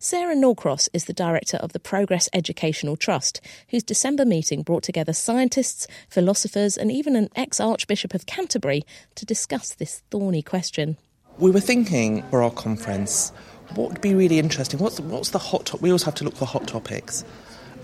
Sarah 0.00 0.34
Norcross 0.34 0.88
is 0.92 1.04
the 1.04 1.12
director 1.12 1.58
of 1.58 1.72
the 1.72 1.78
Progress 1.78 2.28
Educational 2.32 2.96
Trust, 2.96 3.40
whose 3.68 3.82
December 3.84 4.24
meeting 4.24 4.62
brought 4.62 4.82
together 4.82 5.12
scientists, 5.12 5.86
philosophers, 6.08 6.76
and 6.76 6.90
even 6.90 7.14
an 7.14 7.28
ex 7.36 7.60
Archbishop 7.60 8.14
of 8.14 8.26
Canterbury 8.26 8.82
to 9.14 9.26
discuss 9.26 9.74
this 9.74 10.02
thorny 10.10 10.42
question. 10.42 10.96
We 11.38 11.50
were 11.50 11.60
thinking 11.60 12.22
for 12.30 12.42
our 12.42 12.50
conference 12.50 13.30
what 13.74 13.90
would 13.90 14.00
be 14.00 14.14
really 14.14 14.38
interesting? 14.38 14.80
What's 14.80 14.96
the, 14.96 15.02
what's 15.02 15.30
the 15.30 15.38
hot? 15.38 15.66
To- 15.66 15.76
we 15.78 15.90
always 15.90 16.04
have 16.04 16.14
to 16.16 16.24
look 16.24 16.36
for 16.36 16.46
hot 16.46 16.66
topics, 16.66 17.24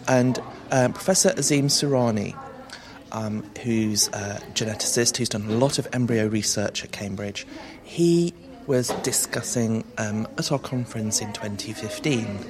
and 0.09 0.40
um, 0.70 0.92
Professor 0.92 1.33
Azim 1.37 1.68
Surani 1.68 2.35
um, 3.14 3.44
who's 3.62 4.09
a 4.09 4.42
geneticist 4.55 5.16
who's 5.16 5.29
done 5.29 5.47
a 5.47 5.53
lot 5.53 5.79
of 5.79 5.87
embryo 5.92 6.27
research 6.27 6.85
at 6.85 6.92
Cambridge. 6.92 7.47
He 7.85 8.35
was 8.66 8.88
discussing 9.03 9.85
um, 9.99 10.27
at 10.37 10.51
our 10.51 10.59
conference 10.59 11.20
in 11.20 11.33
2015 11.33 12.44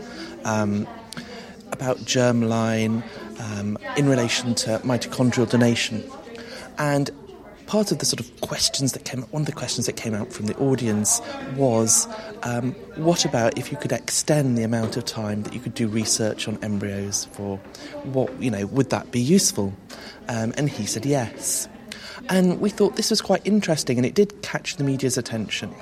um, 0.44 0.87
about 1.70 1.99
germline 1.99 3.03
um, 3.40 3.77
in 3.97 4.09
relation 4.09 4.55
to 4.55 4.79
mitochondrial 4.79 5.49
donation. 5.49 6.03
And 6.79 7.11
part 7.66 7.92
of 7.92 7.98
the 7.98 8.05
sort 8.05 8.20
of 8.20 8.40
questions 8.40 8.92
that 8.92 9.05
came 9.05 9.22
one 9.22 9.42
of 9.42 9.46
the 9.46 9.53
questions 9.53 9.87
that 9.87 9.96
came 9.96 10.14
out 10.14 10.33
from 10.33 10.46
the 10.46 10.57
audience 10.57 11.20
was 11.57 12.07
um, 12.42 12.72
what 12.96 13.24
about 13.24 13.59
if 13.59 13.70
you 13.70 13.79
could 13.79 13.92
extend 13.92 14.57
the 14.59 14.62
amount 14.62 14.96
of 14.96 15.05
time 15.05 15.42
that 15.42 15.53
you 15.53 15.61
could 15.61 15.74
do 15.74 15.88
research 15.88 16.48
on 16.48 16.59
embryos 16.62 17.27
for 17.33 17.59
what 18.05 18.31
you 18.42 18.50
know 18.50 18.66
would 18.66 18.90
that 18.90 19.11
be 19.11 19.20
useful? 19.20 19.72
Um, 20.29 20.53
and 20.57 20.68
he 20.68 20.87
said 20.87 21.05
yes. 21.07 21.68
And 22.29 22.61
we 22.61 22.70
thought 22.70 22.96
this 22.96 23.11
was 23.11 23.20
quite 23.20 23.42
interesting 23.44 23.98
and 23.98 24.07
it 24.07 24.14
did 24.14 24.42
catch 24.42 24.77
the 24.77 24.85
media's 24.85 25.18
attention. 25.18 25.74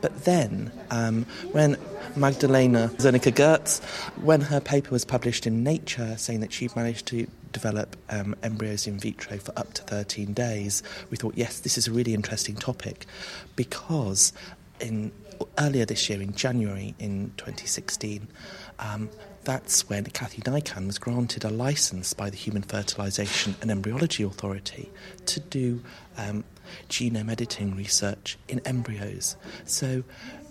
But 0.00 0.24
then, 0.24 0.70
um, 0.90 1.24
when 1.52 1.76
Magdalena 2.16 2.90
Zernicka 2.96 3.34
Goetz, 3.34 3.80
when 4.22 4.42
her 4.42 4.60
paper 4.60 4.90
was 4.90 5.04
published 5.04 5.46
in 5.46 5.64
Nature 5.64 6.16
saying 6.18 6.40
that 6.40 6.52
she'd 6.52 6.76
managed 6.76 7.06
to 7.06 7.26
develop 7.56 7.96
um, 8.10 8.36
embryos 8.42 8.86
in 8.86 8.98
vitro 8.98 9.38
for 9.38 9.58
up 9.58 9.72
to 9.72 9.82
13 9.84 10.34
days, 10.34 10.82
we 11.10 11.16
thought, 11.16 11.32
yes, 11.36 11.60
this 11.60 11.78
is 11.78 11.88
a 11.88 11.90
really 11.90 12.12
interesting 12.12 12.54
topic 12.54 13.06
because 13.56 14.34
in 14.78 15.10
earlier 15.58 15.86
this 15.86 16.10
year, 16.10 16.20
in 16.20 16.34
January 16.34 16.94
in 16.98 17.32
2016, 17.38 18.28
um, 18.78 19.08
that's 19.44 19.88
when 19.88 20.04
Kathy 20.04 20.42
Niakan 20.42 20.86
was 20.86 20.98
granted 20.98 21.44
a 21.44 21.50
license 21.50 22.12
by 22.12 22.28
the 22.28 22.36
Human 22.36 22.62
Fertilisation 22.62 23.54
and 23.62 23.70
Embryology 23.70 24.22
Authority 24.22 24.90
to 25.24 25.40
do 25.40 25.82
um, 26.18 26.44
genome 26.90 27.30
editing 27.30 27.74
research 27.74 28.36
in 28.48 28.60
embryos. 28.66 29.36
So, 29.64 30.02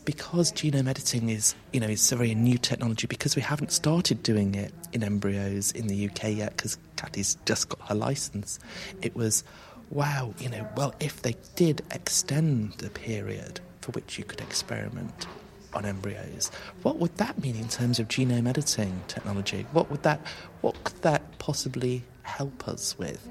because 0.05 0.51
genome 0.51 0.87
editing 0.87 1.29
is, 1.29 1.55
you 1.73 1.79
know, 1.79 1.87
it's 1.87 2.11
a 2.11 2.15
very 2.15 2.35
new 2.35 2.57
technology, 2.57 3.07
because 3.07 3.35
we 3.35 3.41
haven't 3.41 3.71
started 3.71 4.21
doing 4.23 4.55
it 4.55 4.71
in 4.93 5.03
embryos 5.03 5.71
in 5.71 5.87
the 5.87 6.07
UK 6.07 6.35
yet, 6.35 6.55
because 6.55 6.77
Kathy's 6.95 7.37
just 7.45 7.69
got 7.69 7.81
her 7.89 7.95
license, 7.95 8.59
it 9.01 9.15
was, 9.15 9.43
wow, 9.89 10.33
you 10.39 10.49
know, 10.49 10.67
well, 10.77 10.93
if 10.99 11.21
they 11.21 11.35
did 11.55 11.81
extend 11.91 12.73
the 12.73 12.89
period 12.89 13.59
for 13.81 13.91
which 13.91 14.17
you 14.17 14.23
could 14.23 14.41
experiment 14.41 15.27
on 15.73 15.85
embryos, 15.85 16.51
what 16.83 16.97
would 16.97 17.15
that 17.17 17.41
mean 17.41 17.55
in 17.55 17.67
terms 17.67 17.99
of 17.99 18.07
genome 18.07 18.47
editing 18.47 19.01
technology? 19.07 19.65
What 19.73 19.91
would 19.91 20.03
that, 20.03 20.21
what 20.61 20.81
could 20.83 21.01
that 21.01 21.37
possibly 21.39 22.03
help 22.21 22.67
us 22.67 22.97
with? 22.97 23.27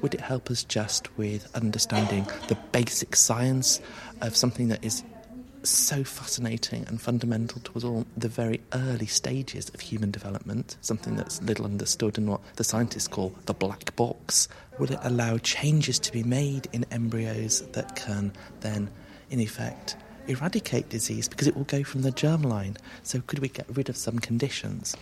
Would 0.00 0.14
it 0.14 0.20
help 0.20 0.50
us 0.50 0.64
just 0.64 1.16
with 1.18 1.54
understanding 1.54 2.26
the 2.48 2.56
basic 2.72 3.14
science 3.16 3.80
of 4.20 4.36
something 4.36 4.68
that 4.68 4.84
is 4.84 5.02
so 5.64 6.04
fascinating 6.04 6.84
and 6.88 7.00
fundamental 7.00 7.60
to 7.60 7.86
all 7.86 8.06
the 8.16 8.28
very 8.28 8.60
early 8.72 9.06
stages 9.06 9.68
of 9.70 9.80
human 9.80 10.10
development, 10.10 10.76
something 10.80 11.16
that's 11.16 11.40
little 11.42 11.64
understood 11.64 12.18
in 12.18 12.26
what 12.26 12.40
the 12.56 12.64
scientists 12.64 13.08
call 13.08 13.34
the 13.46 13.54
black 13.54 13.94
box? 13.96 14.48
Would 14.78 14.90
it 14.90 14.98
allow 15.02 15.38
changes 15.38 15.98
to 16.00 16.12
be 16.12 16.22
made 16.22 16.68
in 16.72 16.84
embryos 16.90 17.62
that 17.72 17.96
can 17.96 18.32
then, 18.60 18.90
in 19.30 19.40
effect, 19.40 19.96
eradicate 20.26 20.88
disease 20.88 21.28
because 21.28 21.46
it 21.46 21.56
will 21.56 21.64
go 21.64 21.84
from 21.84 22.02
the 22.02 22.12
germline? 22.12 22.76
So, 23.02 23.20
could 23.26 23.38
we 23.38 23.48
get 23.48 23.66
rid 23.74 23.88
of 23.88 23.96
some 23.96 24.18
conditions? 24.18 24.96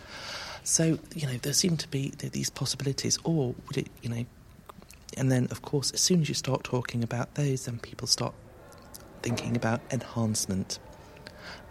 So, 0.63 0.99
you 1.15 1.27
know, 1.27 1.39
there 1.39 1.53
seem 1.53 1.77
to 1.79 1.89
be 1.89 2.11
these 2.11 2.51
possibilities, 2.51 3.19
or 3.25 3.55
would 3.67 3.79
it, 3.79 3.89
you 4.03 4.11
know, 4.11 4.27
and 5.17 5.33
then, 5.33 5.49
of 5.51 5.63
course, 5.63 5.91
as 5.93 6.01
soon 6.01 6.21
as 6.21 6.29
you 6.29 6.35
start 6.35 6.65
talking 6.65 7.03
about 7.03 7.35
those, 7.35 7.65
then 7.65 7.79
people 7.79 8.07
start 8.07 8.35
thinking 9.23 9.57
about 9.57 9.81
enhancement 9.91 10.79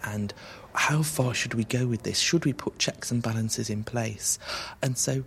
and 0.04 0.34
how 0.74 1.02
far 1.02 1.34
should 1.34 1.54
we 1.54 1.64
go 1.64 1.88
with 1.88 2.04
this? 2.04 2.20
Should 2.20 2.46
we 2.46 2.54
put 2.54 2.80
checks 2.80 3.12
and 3.12 3.22
balances 3.22 3.70
in 3.70 3.84
place? 3.84 4.40
And 4.82 4.98
so 4.98 5.24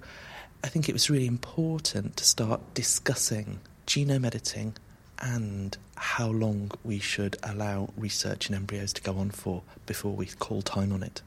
I 0.64 0.68
think 0.68 0.88
it 0.88 0.92
was 0.92 1.10
really 1.10 1.26
important 1.26 2.16
to 2.16 2.24
start 2.24 2.74
discussing 2.74 3.60
genome 3.86 4.24
editing 4.24 4.74
and 5.18 5.76
how 5.96 6.28
long 6.28 6.70
we 6.84 6.98
should 6.98 7.36
allow 7.42 7.90
research 7.96 8.48
in 8.48 8.54
embryos 8.54 8.92
to 8.94 9.02
go 9.02 9.18
on 9.18 9.30
for 9.30 9.62
before 9.86 10.12
we 10.12 10.26
call 10.26 10.62
time 10.62 10.92
on 10.92 11.02
it. 11.02 11.22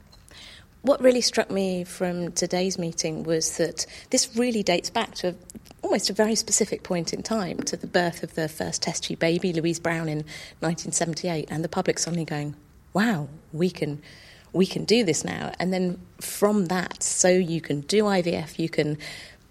What 0.85 1.01
really 1.01 1.21
struck 1.21 1.49
me 1.49 1.83
from 1.83 2.31
today's 2.33 2.77
meeting 2.77 3.23
was 3.23 3.57
that 3.57 3.87
this 4.11 4.35
really 4.35 4.61
dates 4.61 4.91
back 4.91 5.15
to 5.15 5.33
almost 5.81 6.11
a 6.11 6.13
very 6.13 6.35
specific 6.35 6.83
point 6.83 7.11
in 7.11 7.23
time 7.23 7.57
to 7.63 7.75
the 7.75 7.87
birth 7.87 8.21
of 8.21 8.35
the 8.35 8.47
first 8.47 8.83
test 8.83 9.05
tube 9.05 9.17
baby, 9.17 9.51
Louise 9.51 9.79
Brown, 9.79 10.07
in 10.07 10.19
1978, 10.59 11.47
and 11.49 11.63
the 11.63 11.69
public 11.69 11.97
suddenly 11.97 12.23
going, 12.23 12.53
"Wow, 12.93 13.29
we 13.51 13.71
can." 13.71 13.99
We 14.53 14.65
can 14.67 14.85
do 14.85 15.03
this 15.03 15.25
now. 15.25 15.51
And 15.59 15.73
then 15.73 15.99
from 16.21 16.67
that, 16.67 17.03
so 17.03 17.27
you 17.27 17.59
can 17.59 17.81
do 17.81 18.05
IVF, 18.05 18.57
you 18.57 18.69
can 18.69 18.97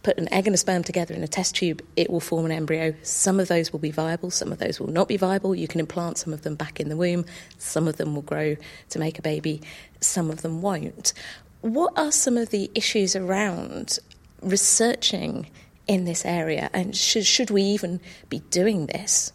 put 0.05 0.19
an 0.19 0.33
egg 0.33 0.47
and 0.47 0.55
a 0.55 0.59
sperm 0.59 0.85
together 0.85 1.15
in 1.15 1.25
a 1.25 1.29
test 1.29 1.57
tube, 1.57 1.83
it 1.97 2.11
will 2.11 2.21
form 2.21 2.45
an 2.45 2.53
embryo. 2.53 2.95
Some 3.03 3.41
of 3.41 3.49
those 3.49 3.73
will 3.73 3.81
be 3.81 3.91
viable, 3.91 4.31
some 4.31 4.53
of 4.53 4.59
those 4.59 4.79
will 4.79 4.91
not 4.91 5.09
be 5.09 5.17
viable. 5.17 5.55
You 5.55 5.67
can 5.67 5.81
implant 5.81 6.19
some 6.19 6.33
of 6.33 6.43
them 6.43 6.55
back 6.55 6.79
in 6.79 6.89
the 6.91 6.97
womb, 6.97 7.25
some 7.59 7.89
of 7.89 7.97
them 7.97 8.15
will 8.15 8.23
grow 8.23 8.57
to 8.91 8.99
make 8.99 9.19
a 9.19 9.23
baby, 9.23 9.63
some 10.01 10.31
of 10.31 10.43
them 10.43 10.63
won't. 10.63 11.15
What 11.63 11.99
are 11.99 12.13
some 12.13 12.37
of 12.37 12.51
the 12.51 12.71
issues 12.75 13.17
around 13.17 13.99
researching 14.43 15.49
in 15.87 16.05
this 16.05 16.25
area, 16.25 16.71
and 16.73 16.95
should, 16.95 17.27
should 17.27 17.51
we 17.51 17.63
even 17.63 18.01
be 18.29 18.41
doing 18.51 18.87
this? 18.87 19.33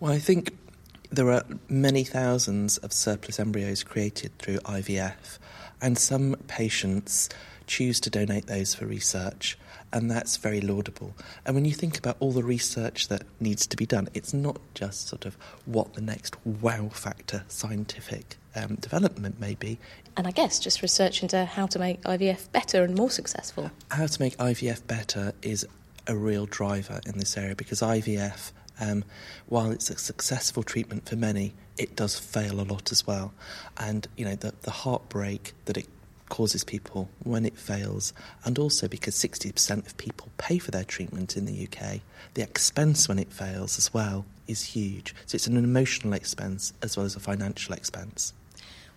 Well, 0.00 0.12
I 0.12 0.18
think 0.18 0.56
there 1.10 1.30
are 1.30 1.44
many 1.68 2.04
thousands 2.04 2.78
of 2.78 2.92
surplus 2.92 3.38
embryos 3.40 3.84
created 3.84 4.36
through 4.38 4.58
IVF, 4.58 5.38
and 5.80 5.96
some 5.96 6.36
patients 6.48 7.28
choose 7.68 8.00
to 8.00 8.10
donate 8.10 8.46
those 8.46 8.74
for 8.74 8.86
research 8.86 9.56
and 9.92 10.10
that's 10.10 10.36
very 10.36 10.60
laudable. 10.60 11.14
And 11.44 11.54
when 11.54 11.64
you 11.64 11.72
think 11.72 11.98
about 11.98 12.16
all 12.20 12.32
the 12.32 12.42
research 12.42 13.08
that 13.08 13.22
needs 13.40 13.66
to 13.66 13.76
be 13.76 13.86
done, 13.86 14.08
it's 14.14 14.34
not 14.34 14.58
just 14.74 15.08
sort 15.08 15.24
of 15.24 15.36
what 15.64 15.94
the 15.94 16.00
next 16.00 16.36
wow 16.44 16.88
factor 16.88 17.44
scientific 17.48 18.36
um, 18.54 18.76
development 18.76 19.40
may 19.40 19.54
be. 19.54 19.78
And 20.16 20.26
I 20.26 20.30
guess 20.30 20.58
just 20.58 20.82
research 20.82 21.22
into 21.22 21.44
how 21.44 21.66
to 21.66 21.78
make 21.78 22.02
IVF 22.02 22.50
better 22.52 22.82
and 22.82 22.96
more 22.96 23.10
successful. 23.10 23.70
How 23.90 24.06
to 24.06 24.20
make 24.20 24.36
IVF 24.36 24.86
better 24.86 25.32
is 25.42 25.66
a 26.06 26.16
real 26.16 26.46
driver 26.46 27.00
in 27.06 27.18
this 27.18 27.36
area 27.36 27.54
because 27.54 27.80
IVF, 27.80 28.52
um, 28.80 29.04
while 29.46 29.70
it's 29.70 29.90
a 29.90 29.98
successful 29.98 30.62
treatment 30.62 31.08
for 31.08 31.16
many, 31.16 31.54
it 31.76 31.94
does 31.94 32.18
fail 32.18 32.60
a 32.60 32.62
lot 32.62 32.90
as 32.90 33.06
well. 33.06 33.32
And, 33.76 34.06
you 34.16 34.24
know, 34.24 34.34
the, 34.34 34.54
the 34.62 34.70
heartbreak 34.70 35.52
that 35.66 35.76
it 35.76 35.86
causes 36.28 36.64
people 36.64 37.08
when 37.22 37.44
it 37.44 37.56
fails, 37.56 38.12
and 38.44 38.58
also 38.58 38.88
because 38.88 39.14
60% 39.14 39.86
of 39.86 39.96
people 39.96 40.28
pay 40.38 40.58
for 40.58 40.70
their 40.70 40.84
treatment 40.84 41.36
in 41.36 41.44
the 41.44 41.66
UK, 41.66 42.00
the 42.34 42.42
expense 42.42 43.08
when 43.08 43.18
it 43.18 43.32
fails 43.32 43.78
as 43.78 43.92
well 43.92 44.24
is 44.46 44.64
huge. 44.64 45.14
So 45.26 45.36
it's 45.36 45.46
an 45.46 45.56
emotional 45.56 46.14
expense 46.14 46.72
as 46.82 46.96
well 46.96 47.06
as 47.06 47.16
a 47.16 47.20
financial 47.20 47.74
expense. 47.74 48.32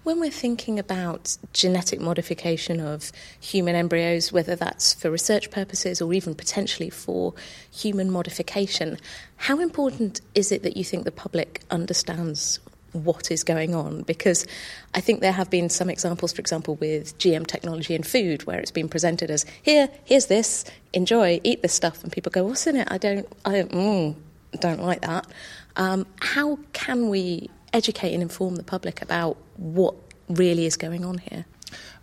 When 0.04 0.20
we're 0.20 0.32
thinking 0.32 0.80
about 0.80 1.38
genetic 1.54 2.02
modification 2.02 2.80
of 2.80 3.12
human 3.40 3.76
embryos, 3.76 4.32
whether 4.32 4.56
that's 4.56 4.96
for 4.96 5.12
research 5.12 5.52
purposes 5.52 6.02
or 6.02 6.12
even 6.12 6.34
potentially 6.34 6.90
for 6.90 7.36
human 7.72 8.10
modification, 8.10 8.98
how 9.36 9.60
important 9.60 10.20
is 10.34 10.52
it 10.52 10.64
that 10.64 10.76
you 10.76 10.84
think 10.84 11.06
the 11.06 11.12
public 11.12 11.62
understands 11.70 12.60
what 12.94 13.32
is 13.32 13.44
going 13.44 13.74
on 13.74 14.02
because 14.04 14.46
I 14.94 15.02
think 15.02 15.22
there 15.22 15.32
have 15.32 15.50
been 15.50 15.70
some 15.70 15.90
examples, 15.90 16.34
for 16.34 16.42
example, 16.42 16.76
with 16.76 17.18
GM 17.18 17.48
technology 17.48 17.96
in 17.96 18.04
food, 18.04 18.46
where 18.46 18.60
it's 18.60 18.72
been 18.72 18.90
presented 18.90 19.32
as 19.32 19.46
here, 19.62 19.90
here's 20.04 20.28
this, 20.28 20.66
enjoy, 20.94 21.40
eat 21.44 21.62
this 21.62 21.74
stuff, 21.74 22.04
and 22.04 22.12
people 22.12 22.32
go, 22.32 22.44
"What's 22.44 22.68
in 22.68 22.76
it? 22.76 22.88
I 22.92 22.98
don't, 22.98 23.28
I 23.46 23.52
don't, 23.54 23.72
mm, 23.72 24.16
don't 24.60 24.82
like 24.82 25.02
that." 25.02 25.28
Um, 25.76 26.06
how 26.20 26.60
can 26.74 27.10
we 27.10 27.50
educate 27.74 28.14
and 28.14 28.22
inform 28.22 28.58
the 28.58 28.64
public 28.64 29.02
about 29.02 29.38
what 29.58 29.96
really 30.28 30.66
is 30.66 30.76
going 30.76 31.06
on 31.06 31.20
here? 31.20 31.46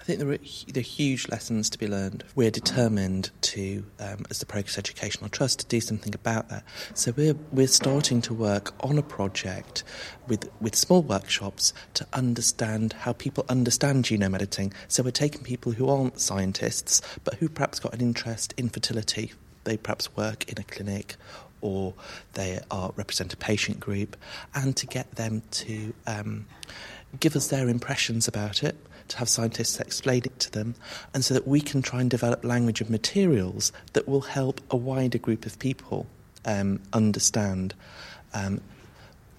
Think 0.09 0.21
there 0.21 0.31
are, 0.31 0.73
there 0.73 0.81
are 0.81 0.85
huge 0.85 1.29
lessons 1.29 1.69
to 1.69 1.77
be 1.77 1.87
learned. 1.87 2.25
We're 2.35 2.51
determined 2.51 3.31
to, 3.43 3.85
um, 4.01 4.25
as 4.31 4.39
the 4.39 4.47
Progress 4.47 4.79
Educational 4.79 5.29
Trust, 5.29 5.59
to 5.61 5.67
do 5.67 5.83
something 5.83 6.15
about 6.15 6.49
that. 6.49 6.65
So 6.95 7.13
we're, 7.15 7.37
we're 7.53 7.67
starting 7.67 8.23
to 8.23 8.33
work 8.33 8.73
on 8.83 8.97
a 8.97 9.03
project 9.03 9.85
with, 10.27 10.51
with 10.63 10.75
small 10.75 11.03
workshops 11.03 11.75
to 11.93 12.07
understand 12.15 12.95
how 12.95 13.13
people 13.13 13.45
understand 13.51 14.05
genome 14.05 14.35
editing. 14.35 14.73
So 14.89 15.03
we're 15.03 15.11
taking 15.11 15.43
people 15.43 15.73
who 15.73 15.91
aren't 15.91 16.21
scientists, 16.21 17.03
but 17.25 17.35
who 17.35 17.51
perhaps 17.51 17.79
got 17.79 17.93
an 17.93 18.01
interest 18.01 18.55
in 18.57 18.71
fertility. 18.71 19.33
They 19.65 19.77
perhaps 19.77 20.17
work 20.17 20.51
in 20.51 20.59
a 20.59 20.65
clinic 20.65 21.17
or 21.61 21.93
they 22.33 22.61
are 22.71 22.93
represent 22.97 23.35
a 23.35 23.37
patient 23.37 23.81
group, 23.81 24.17
and 24.55 24.77
to 24.77 24.87
get 24.87 25.11
them 25.17 25.43
to 25.51 25.93
um, 26.07 26.47
give 27.19 27.35
us 27.35 27.49
their 27.49 27.69
impressions 27.69 28.29
about 28.29 28.63
it 28.63 28.77
to 29.09 29.19
have 29.19 29.29
scientists 29.29 29.81
explain 29.81 30.23
it 30.25 30.39
to 30.41 30.51
them, 30.51 30.75
and 31.15 31.25
so 31.25 31.35
that 31.35 31.47
we 31.47 31.61
can 31.61 31.83
try 31.83 32.01
and 32.01 32.11
develop 32.11 32.45
language 32.45 32.81
and 32.81 32.91
materials 32.91 33.73
that 33.93 34.09
will 34.09 34.21
help 34.21 34.61
a 34.71 34.77
wider 34.77 35.19
group 35.19 35.47
of 35.47 35.59
people 35.59 36.07
um, 36.45 36.81
understand 36.93 37.75
um, 38.35 38.61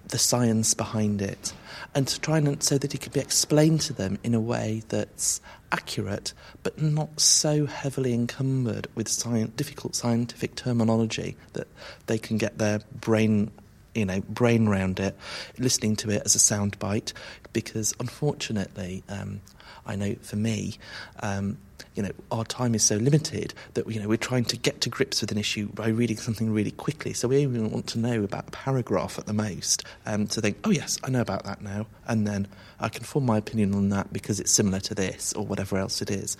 the 0.08 0.18
science 0.18 0.74
behind 0.74 1.22
it, 1.22 1.52
and 1.94 2.06
to 2.08 2.20
try 2.20 2.38
and 2.38 2.62
so 2.62 2.78
that 2.78 2.94
it 2.94 3.00
can 3.00 3.12
be 3.12 3.20
explained 3.20 3.80
to 3.80 3.92
them 3.92 4.18
in 4.22 4.34
a 4.34 4.40
way 4.40 4.82
that's 4.88 5.40
accurate, 5.72 6.32
but 6.62 6.80
not 6.82 7.20
so 7.20 7.66
heavily 7.66 8.12
encumbered 8.12 8.88
with 8.94 9.08
science, 9.08 9.52
difficult 9.56 9.94
scientific 9.94 10.56
terminology 10.56 11.36
that 11.52 11.68
they 12.06 12.18
can 12.18 12.38
get 12.38 12.58
their 12.58 12.80
brain 13.00 13.50
you 13.94 14.04
know, 14.04 14.20
brain 14.22 14.68
around 14.68 15.00
it, 15.00 15.16
listening 15.58 15.96
to 15.96 16.10
it 16.10 16.22
as 16.24 16.34
a 16.34 16.38
soundbite, 16.38 17.12
because 17.52 17.94
unfortunately, 18.00 19.02
um, 19.08 19.40
I 19.86 19.96
know 19.96 20.14
for 20.22 20.36
me, 20.36 20.78
um, 21.20 21.58
you 21.94 22.02
know, 22.02 22.10
our 22.30 22.44
time 22.44 22.74
is 22.74 22.84
so 22.84 22.96
limited 22.96 23.52
that 23.74 23.90
you 23.90 24.00
know 24.00 24.08
we're 24.08 24.16
trying 24.16 24.44
to 24.44 24.56
get 24.56 24.80
to 24.82 24.88
grips 24.88 25.20
with 25.20 25.32
an 25.32 25.38
issue 25.38 25.68
by 25.68 25.88
reading 25.88 26.16
something 26.16 26.52
really 26.52 26.70
quickly. 26.70 27.12
So 27.12 27.28
we 27.28 27.44
only 27.44 27.60
want 27.60 27.88
to 27.88 27.98
know 27.98 28.22
about 28.22 28.48
a 28.48 28.50
paragraph 28.52 29.18
at 29.18 29.26
the 29.26 29.32
most, 29.32 29.84
um, 30.06 30.26
to 30.28 30.40
think, 30.40 30.58
oh 30.64 30.70
yes, 30.70 30.98
I 31.02 31.10
know 31.10 31.20
about 31.20 31.44
that 31.44 31.62
now, 31.62 31.86
and 32.06 32.26
then 32.26 32.46
I 32.78 32.88
can 32.88 33.04
form 33.04 33.26
my 33.26 33.38
opinion 33.38 33.74
on 33.74 33.88
that 33.90 34.12
because 34.12 34.38
it's 34.40 34.52
similar 34.52 34.80
to 34.80 34.94
this 34.94 35.32
or 35.32 35.44
whatever 35.44 35.78
else 35.78 36.00
it 36.00 36.10
is, 36.10 36.36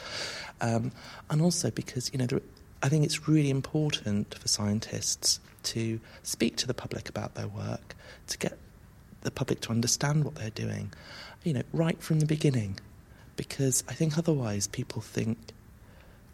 um, 0.61 0.93
and 1.29 1.43
also 1.43 1.71
because 1.71 2.13
you 2.13 2.19
know, 2.19 2.27
there, 2.27 2.41
I 2.83 2.89
think 2.89 3.05
it's 3.05 3.29
really 3.29 3.51
important 3.51 4.35
for 4.39 4.49
scientists 4.49 5.41
to 5.65 6.01
speak 6.23 6.57
to 6.57 6.67
the 6.67 6.75
public 6.75 7.09
about 7.09 7.35
their 7.35 7.49
work, 7.49 7.95
to 8.29 8.39
get 8.39 8.59
the 9.23 9.31
public 9.31 9.61
to 9.61 9.71
understand 9.71 10.25
what 10.25 10.35
they're 10.37 10.51
doing, 10.51 10.93
you 11.45 11.53
know, 11.53 11.63
right 11.73 12.01
from 12.03 12.21
the 12.21 12.27
beginning. 12.27 12.79
Because 13.37 13.85
I 13.89 13.95
think 13.95 14.19
otherwise 14.19 14.67
people 14.67 15.03
think 15.03 15.39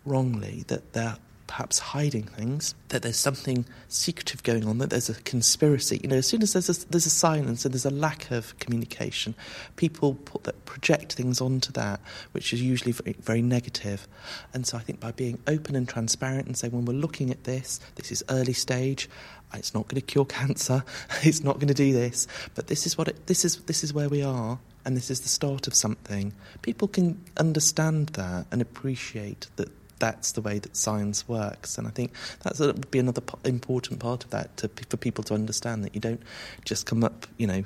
wrongly 0.05 0.65
that 0.69 0.93
they're 0.93 1.17
perhaps 1.47 1.79
hiding 1.79 2.25
things, 2.25 2.75
that 2.89 3.03
there's 3.03 3.17
something 3.17 3.65
secretive 3.89 4.43
going 4.43 4.67
on, 4.67 4.79
that 4.79 4.91
there's 4.91 5.09
a 5.09 5.15
conspiracy. 5.23 6.01
You 6.03 6.09
know, 6.09 6.17
as 6.17 6.27
soon 6.27 6.43
as 6.43 6.53
there's 6.53 6.69
a, 6.69 6.89
there's 6.89 7.07
a 7.07 7.11
silence 7.11 7.65
and 7.65 7.73
there's 7.73 7.87
a 7.87 7.91
lack 7.91 8.31
of 8.31 8.59
communication, 8.59 9.35
people 9.77 10.15
put 10.15 10.45
that, 10.45 10.65
project 10.67 11.15
things 11.15 11.41
onto 11.41 11.73
that, 11.73 12.01
which 12.33 12.53
is 12.53 12.61
usually 12.61 12.93
very, 12.93 13.17
very 13.21 13.43
negative. 13.43 14.07
And 14.53 14.67
so 14.67 14.77
I 14.77 14.81
think 14.81 15.01
by 15.01 15.13
being 15.13 15.39
open 15.47 15.75
and 15.75 15.89
transparent 15.89 16.47
and 16.47 16.57
saying, 16.57 16.73
when 16.73 16.85
we're 16.85 16.93
looking 16.93 17.31
at 17.31 17.45
this, 17.45 17.81
this 17.95 18.13
is 18.13 18.23
early 18.29 18.53
stage. 18.53 19.09
It's 19.55 19.75
not 19.75 19.89
going 19.89 20.01
to 20.01 20.07
cure 20.07 20.25
cancer. 20.27 20.85
It's 21.23 21.43
not 21.43 21.55
going 21.55 21.69
to 21.69 21.75
do 21.75 21.93
this. 21.93 22.27
But 22.55 22.67
this 22.67 22.87
is 22.87 22.99
what 22.99 23.09
it, 23.09 23.27
this 23.27 23.45
is. 23.45 23.57
This 23.63 23.83
is 23.85 23.95
where 23.95 24.09
we 24.09 24.23
are, 24.23 24.59
and 24.85 24.97
this 24.97 25.11
is 25.11 25.21
the 25.21 25.29
start 25.29 25.67
of 25.67 25.75
something. 25.75 26.35
People 26.63 26.89
can 26.89 27.25
understand 27.37 28.09
that 28.11 28.47
and 28.53 28.61
appreciate 28.61 29.47
that 29.57 29.71
that's 29.99 30.33
the 30.33 30.41
way 30.41 30.59
that 30.59 30.77
science 30.77 31.29
works. 31.29 31.79
And 31.79 31.87
I 31.87 31.91
think 31.91 32.13
that 32.43 32.59
would 32.59 32.91
be 32.91 32.99
another 32.99 33.23
important 33.45 34.01
part 34.01 34.25
of 34.25 34.31
that 34.31 34.57
to, 34.59 34.71
for 34.89 34.97
people 34.97 35.25
to 35.25 35.35
understand 35.35 35.85
that 35.85 35.95
you 35.95 36.01
don't 36.01 36.23
just 36.65 36.87
come 36.87 37.03
up, 37.05 37.27
you 37.39 37.47
know, 37.47 37.65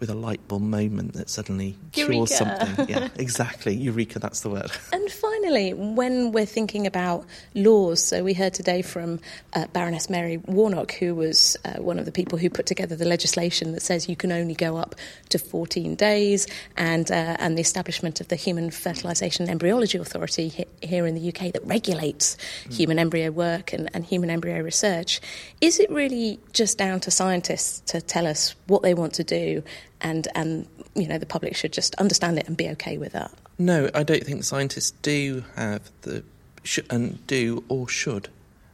with 0.00 0.10
a 0.10 0.14
light 0.14 0.46
bulb 0.46 0.62
moment 0.62 1.14
that 1.14 1.28
suddenly 1.28 1.76
cures 1.92 2.34
something. 2.34 2.88
Yeah, 2.88 3.08
exactly. 3.16 3.74
Eureka, 3.74 4.18
that's 4.18 4.40
the 4.40 4.50
word. 4.50 4.70
And 4.92 5.10
finally, 5.10 5.74
when 5.74 6.32
we're 6.32 6.46
thinking 6.46 6.86
about 6.86 7.26
laws, 7.54 8.02
so 8.02 8.22
we 8.22 8.34
heard 8.34 8.54
today 8.54 8.82
from 8.82 9.18
uh, 9.54 9.66
Baroness 9.72 10.08
Mary 10.08 10.36
Warnock, 10.46 10.92
who 10.92 11.14
was 11.14 11.56
uh, 11.64 11.82
one 11.82 11.98
of 11.98 12.04
the 12.04 12.12
people 12.12 12.38
who 12.38 12.48
put 12.48 12.66
together 12.66 12.94
the 12.94 13.04
legislation 13.04 13.72
that 13.72 13.82
says 13.82 14.08
you 14.08 14.16
can 14.16 14.30
only 14.30 14.54
go 14.54 14.76
up 14.76 14.94
to 15.30 15.38
14 15.38 15.96
days, 15.96 16.46
and, 16.76 17.10
uh, 17.10 17.36
and 17.38 17.56
the 17.56 17.62
establishment 17.62 18.20
of 18.20 18.28
the 18.28 18.36
Human 18.36 18.70
Fertilisation 18.70 19.44
and 19.44 19.50
Embryology 19.50 19.98
Authority 19.98 20.48
he- 20.48 20.66
here 20.80 21.06
in 21.06 21.14
the 21.14 21.28
UK 21.28 21.52
that 21.52 21.66
regulates 21.68 22.36
mm. 22.64 22.74
human 22.74 22.98
embryo 22.98 23.30
work 23.30 23.72
and, 23.72 23.88
and 23.94 24.04
human 24.04 24.30
embryo 24.30 24.60
research. 24.60 25.20
Is 25.60 25.78
it 25.78 25.90
really 25.90 26.40
just 26.52 26.78
down 26.78 27.00
to 27.00 27.10
scientists 27.10 27.80
to 27.92 28.00
tell 28.00 28.26
us 28.26 28.54
what 28.66 28.82
they 28.82 28.94
want 28.94 29.14
to 29.14 29.24
do 29.24 29.62
and 30.00 30.28
and 30.34 30.66
you 30.94 31.08
know 31.08 31.18
the 31.18 31.26
public 31.26 31.56
should 31.56 31.72
just 31.72 31.94
understand 31.96 32.38
it 32.38 32.46
and 32.46 32.56
be 32.56 32.68
okay 32.70 32.98
with 32.98 33.12
that. 33.12 33.32
No, 33.58 33.90
I 33.94 34.02
don't 34.02 34.24
think 34.24 34.44
scientists 34.44 34.92
do 35.02 35.44
have 35.56 35.90
the 36.02 36.22
sh- 36.62 36.80
and 36.90 37.24
do 37.26 37.64
or 37.68 37.88
should 37.88 38.28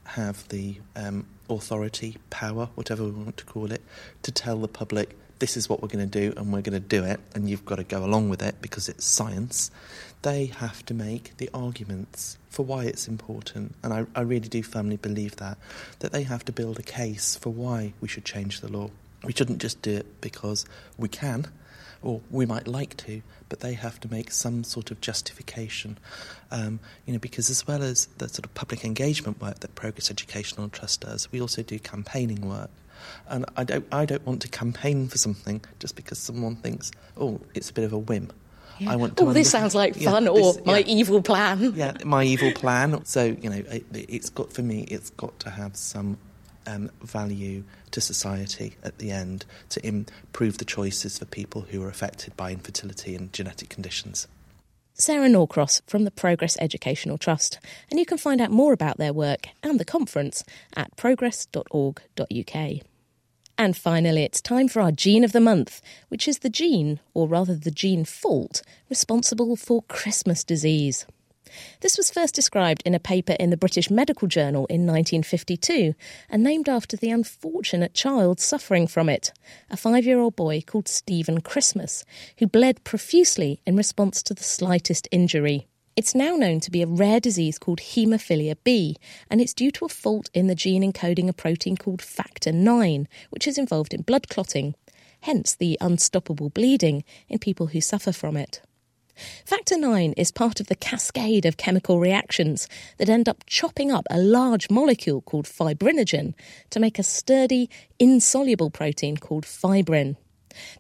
have 0.05 0.47
the 0.49 0.77
um, 0.95 1.27
authority, 1.49 2.19
power, 2.31 2.69
whatever 2.75 3.05
we 3.05 3.11
want 3.11 3.37
to 3.39 3.45
call 3.45 3.73
it, 3.73 3.83
to 4.23 4.31
tell 4.31 4.59
the 4.59 4.69
public 4.69 5.17
this 5.45 5.59
is 5.59 5.69
what 5.69 5.83
we're 5.83 5.89
going 5.89 6.09
to 6.09 6.21
do 6.21 6.33
and 6.39 6.51
we're 6.55 6.63
going 6.63 6.73
to 6.73 6.81
do 6.81 7.05
it 7.05 7.21
and 7.35 7.51
you've 7.51 7.67
got 7.67 7.77
to 7.77 7.85
go 7.85 8.03
along 8.03 8.31
with 8.31 8.41
it 8.41 8.55
because 8.63 8.89
it's 8.89 9.05
science. 9.05 9.71
They 10.23 10.47
have 10.47 10.83
to 10.87 10.95
make 10.95 11.37
the 11.37 11.51
arguments 11.53 12.39
for 12.49 12.65
why 12.65 12.85
it's 12.85 13.07
important, 13.07 13.75
and 13.83 13.93
I, 13.93 14.07
I 14.15 14.23
really 14.23 14.49
do 14.49 14.63
firmly 14.63 14.97
believe 14.97 15.37
that 15.37 15.59
that 15.99 16.13
they 16.13 16.23
have 16.23 16.47
to 16.47 16.53
build 16.53 16.79
a 16.79 16.83
case 16.83 17.37
for 17.37 17.51
why 17.51 17.93
we 18.01 18.09
should 18.09 18.25
change 18.25 18.63
the 18.63 18.73
law. 18.73 18.89
We 19.23 19.35
shouldn't 19.35 19.61
just 19.61 19.83
do 19.83 19.91
it 19.91 20.23
because 20.23 20.65
we 20.97 21.11
can 21.11 21.49
or 22.01 22.23
we 22.31 22.47
might 22.47 22.67
like 22.67 22.97
to, 22.99 23.21
but 23.51 23.61
they 23.61 23.75
have 23.75 24.01
to 24.01 24.11
make 24.11 24.31
some 24.31 24.65
sort 24.65 24.91
of 24.91 25.03
justification. 25.03 25.99
Um, 26.51 26.81
you 27.05 27.13
know, 27.13 27.19
because 27.19 27.51
as 27.51 27.67
well 27.67 27.83
as 27.83 28.07
the 28.17 28.31
sort 28.31 28.47
of 28.47 28.55
public 28.55 28.83
engagement 28.83 29.43
work 29.43 29.61
that 29.61 29.75
Progress 29.75 30.11
Educational 30.11 30.71
Trust 30.71 31.03
does, 31.03 31.31
we 31.31 31.39
also 31.39 31.63
do 31.63 31.79
campaigning 31.79 32.49
work. 32.49 32.71
And 33.29 33.45
I 33.57 33.65
don't, 33.65 33.87
I 33.93 34.05
don't 34.05 34.25
want 34.27 34.43
to 34.43 34.49
campaign 34.49 35.09
for 35.09 35.19
something 35.19 35.63
just 35.79 35.97
because 35.97 36.19
someone 36.19 36.57
thinks, 36.57 36.91
oh, 37.17 37.41
it's 37.55 37.71
a 37.71 37.73
bit 37.73 37.85
of 37.85 37.93
a 37.93 37.99
whim. 37.99 38.31
Yeah. 38.79 38.93
I 38.93 38.97
want 38.97 39.17
to. 39.17 39.25
Oh, 39.25 39.33
this 39.33 39.51
sounds 39.51 39.75
like 39.75 39.95
fun, 39.95 40.25
yeah, 40.25 40.33
this, 40.33 40.57
or 40.57 40.63
my 40.65 40.79
yeah. 40.79 40.87
evil 40.87 41.23
plan. 41.23 41.73
Yeah, 41.77 41.97
my 42.05 42.25
evil 42.25 42.53
plan. 42.55 43.05
So 43.05 43.25
you 43.25 43.49
know, 43.49 43.63
it, 43.71 44.11
has 44.11 44.31
got 44.31 44.53
for 44.53 44.63
me, 44.63 44.83
it's 44.91 45.11
got 45.11 45.39
to 45.41 45.51
have 45.51 45.77
some 45.77 46.19
um, 46.67 46.91
value 47.03 47.63
to 47.93 48.01
society 48.01 48.77
at 48.83 48.99
the 48.99 49.11
end 49.11 49.45
to 49.71 49.87
improve 49.87 50.59
the 50.59 50.65
choices 50.65 51.19
for 51.19 51.25
people 51.25 51.63
who 51.63 51.83
are 51.83 51.89
affected 51.89 52.37
by 52.37 52.51
infertility 52.51 53.15
and 53.15 53.33
genetic 53.33 53.69
conditions. 53.69 54.27
Sarah 54.97 55.29
Norcross 55.29 55.83
from 55.89 56.05
the 56.05 56.11
Progress 56.13 56.57
Educational 56.61 57.19
Trust, 57.19 57.59
and 57.91 57.99
you 57.99 58.07
can 58.07 58.17
find 58.17 58.41
out 58.41 58.53
more 58.53 58.73
about 58.73 58.97
their 58.97 59.13
work 59.13 59.49
and 59.63 59.81
the 59.81 59.85
conference 59.85 60.45
at 60.77 60.97
progress.org.uk. 60.97 62.85
And 63.57 63.77
finally, 63.77 64.25
it's 64.25 64.41
time 64.41 64.69
for 64.69 64.83
our 64.83 64.91
gene 64.91 65.23
of 65.23 65.33
the 65.33 65.41
month, 65.41 65.81
which 66.09 66.27
is 66.27 66.41
the 66.41 66.51
gene, 66.51 66.99
or 67.15 67.29
rather 67.29 67.55
the 67.55 67.71
gene 67.71 68.05
fault, 68.05 68.63
responsible 68.91 69.55
for 69.55 69.83
Christmas 69.83 70.43
disease. 70.43 71.07
This 71.81 71.97
was 71.97 72.11
first 72.11 72.35
described 72.35 72.83
in 72.85 72.95
a 72.95 73.01
paper 73.01 73.35
in 73.39 73.51
the 73.51 73.57
British 73.57 73.91
Medical 73.91 74.27
Journal 74.27 74.67
in 74.67 74.87
1952 74.87 75.95
and 76.29 76.43
named 76.43 76.69
after 76.69 76.97
the 76.97 77.11
unfortunate 77.11 77.95
child 77.95 78.41
suffering 78.41 78.89
from 78.89 79.09
it, 79.09 79.33
a 79.71 79.77
five 79.77 80.05
year 80.05 80.19
old 80.19 80.35
boy 80.35 80.63
called 80.67 80.89
Stephen 80.89 81.41
Christmas, 81.41 82.05
who 82.39 82.49
bled 82.49 82.83
profusely 82.83 83.61
in 83.67 83.77
response 83.77 84.23
to 84.25 84.35
the 84.35 84.43
slightest 84.43 85.07
injury. 85.13 85.69
It's 85.97 86.15
now 86.15 86.35
known 86.35 86.59
to 86.61 86.73
be 86.73 86.83
a 86.83 86.89
rare 86.89 87.21
disease 87.21 87.57
called 87.57 87.79
haemophilia 87.79 88.57
B, 88.65 88.97
and 89.31 89.41
it's 89.41 89.55
due 89.55 89.71
to 89.71 89.85
a 89.85 89.89
fault 89.89 90.29
in 90.35 90.49
the 90.49 90.57
gene 90.57 90.83
encoding 90.83 91.29
a 91.29 91.33
protein 91.33 91.77
called 91.77 92.03
factor 92.03 92.51
IX, 92.51 93.05
which 93.31 93.47
is 93.47 93.59
involved 93.59 93.95
in 93.95 94.03
blood 94.03 94.29
clotting, 94.29 94.75
hence 95.21 95.55
the 95.55 95.79
unstoppable 95.81 96.51
bleeding 96.51 97.05
in 97.29 97.39
people 97.39 97.69
who 97.69 97.81
suffer 97.81 98.11
from 98.11 98.37
it. 98.37 98.61
Factor 99.47 99.77
IX 99.77 100.15
is 100.17 100.33
part 100.33 100.59
of 100.59 100.67
the 100.67 100.75
cascade 100.75 101.47
of 101.47 101.57
chemical 101.57 102.01
reactions 102.01 102.67
that 102.99 103.09
end 103.09 103.29
up 103.29 103.45
chopping 103.47 103.93
up 103.93 104.05
a 104.11 104.19
large 104.19 104.69
molecule 104.71 105.21
called 105.21 105.47
fibrinogen 105.47 106.35
to 106.71 106.81
make 106.81 106.99
a 106.99 107.05
sturdy, 107.05 107.71
insoluble 108.01 108.69
protein 108.69 109.17
called 109.17 109.47
fibrin. 109.47 110.17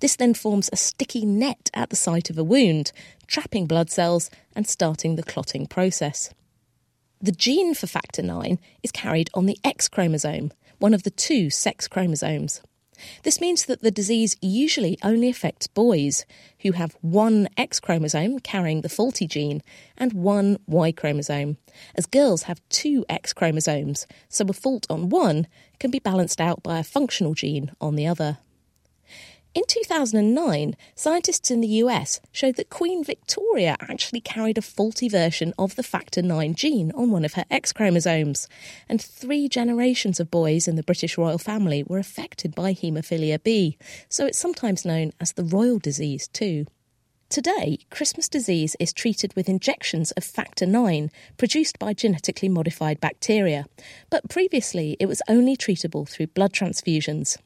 This 0.00 0.16
then 0.16 0.34
forms 0.34 0.70
a 0.72 0.76
sticky 0.76 1.24
net 1.26 1.70
at 1.74 1.90
the 1.90 1.96
site 1.96 2.30
of 2.30 2.38
a 2.38 2.44
wound, 2.44 2.92
trapping 3.26 3.66
blood 3.66 3.90
cells 3.90 4.30
and 4.54 4.66
starting 4.66 5.16
the 5.16 5.22
clotting 5.22 5.66
process. 5.66 6.32
The 7.20 7.32
gene 7.32 7.74
for 7.74 7.87
factor 7.87 8.22
IX 8.22 8.60
is 8.82 8.92
carried 8.92 9.30
on 9.34 9.46
the 9.46 9.58
X 9.64 9.88
chromosome, 9.88 10.52
one 10.78 10.92
of 10.92 11.04
the 11.04 11.10
two 11.10 11.48
sex 11.50 11.88
chromosomes. 11.88 12.60
This 13.22 13.40
means 13.40 13.64
that 13.66 13.82
the 13.82 13.90
disease 13.90 14.37
usually 14.40 14.98
only 15.02 15.28
affects 15.28 15.66
boys 15.66 16.26
who 16.60 16.72
have 16.72 16.96
one 17.00 17.48
X 17.56 17.80
chromosome 17.80 18.38
carrying 18.40 18.82
the 18.82 18.88
faulty 18.88 19.26
gene 19.26 19.62
and 19.96 20.12
one 20.12 20.58
Y 20.66 20.92
chromosome, 20.92 21.56
as 21.94 22.06
girls 22.06 22.44
have 22.44 22.60
two 22.68 23.04
X 23.08 23.32
chromosomes, 23.32 24.06
so 24.28 24.44
a 24.48 24.52
fault 24.52 24.87
on 24.88 25.08
one 25.08 25.46
can 25.78 25.90
be 25.90 25.98
balanced 25.98 26.40
out 26.40 26.62
by 26.62 26.78
a 26.78 26.84
functional 26.84 27.34
gene 27.34 27.72
on 27.80 27.96
the 27.96 28.06
other. 28.06 28.38
In 29.55 29.62
2009, 29.69 30.75
scientists 30.97 31.49
in 31.49 31.61
the 31.61 31.69
US 31.85 32.21
showed 32.33 32.57
that 32.57 32.71
Queen 32.71 33.05
Victoria 33.05 33.77
actually 33.81 34.21
carried 34.21 34.59
a 34.59 34.62
faulty 34.62 35.09
version 35.09 35.55
of 35.57 35.77
the 35.77 35.85
factor 35.85 36.21
IX 36.21 36.55
gene 36.55 36.90
on 36.97 37.12
one 37.12 37.25
of 37.25 37.35
her 37.35 37.45
X 37.53 37.73
chromosomes, 37.73 38.49
and 38.88 39.01
three 39.01 39.49
generations 39.49 40.19
of 40.19 40.29
boys 40.29 40.67
in 40.67 40.75
the 40.75 40.83
British 40.83 41.17
royal 41.17 41.38
family 41.38 41.85
were 41.85 42.01
affected 42.01 42.53
by 42.53 42.75
haemophilia 42.75 43.40
B, 43.45 43.79
so 44.09 44.27
it's 44.27 44.40
sometimes 44.40 44.85
known 44.85 45.12
as 45.21 45.35
the 45.35 45.45
royal 45.45 45.79
disease 45.79 46.27
too. 46.27 46.67
Today, 47.29 47.79
Christmas 47.90 48.29
disease 48.29 48.75
is 48.81 48.93
treated 48.93 49.35
with 49.37 49.49
injections 49.49 50.11
of 50.12 50.25
factor 50.25 50.67
9 50.67 51.12
produced 51.37 51.79
by 51.79 51.95
genetically 51.95 52.49
modified 52.49 53.01
bacteria, 53.01 53.67
but 54.11 54.29
previously 54.29 54.97
it 54.99 55.07
was 55.07 55.23
only 55.29 55.57
treatable 55.57 56.09
through 56.09 56.27
blood 56.27 56.53
transfusions. 56.53 57.37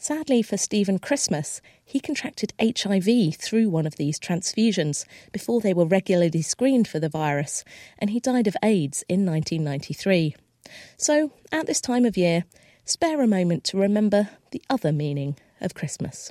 Sadly 0.00 0.42
for 0.42 0.56
Stephen 0.56 1.00
Christmas, 1.00 1.60
he 1.84 1.98
contracted 1.98 2.54
HIV 2.60 3.34
through 3.34 3.68
one 3.68 3.84
of 3.84 3.96
these 3.96 4.20
transfusions 4.20 5.04
before 5.32 5.60
they 5.60 5.74
were 5.74 5.84
regularly 5.84 6.40
screened 6.40 6.86
for 6.86 7.00
the 7.00 7.08
virus, 7.08 7.64
and 7.98 8.10
he 8.10 8.20
died 8.20 8.46
of 8.46 8.56
AIDS 8.62 9.02
in 9.08 9.26
1993. 9.26 10.36
So, 10.96 11.32
at 11.50 11.66
this 11.66 11.80
time 11.80 12.04
of 12.04 12.16
year, 12.16 12.44
spare 12.84 13.20
a 13.20 13.26
moment 13.26 13.64
to 13.64 13.76
remember 13.76 14.28
the 14.52 14.62
other 14.70 14.92
meaning 14.92 15.36
of 15.60 15.74
Christmas. 15.74 16.30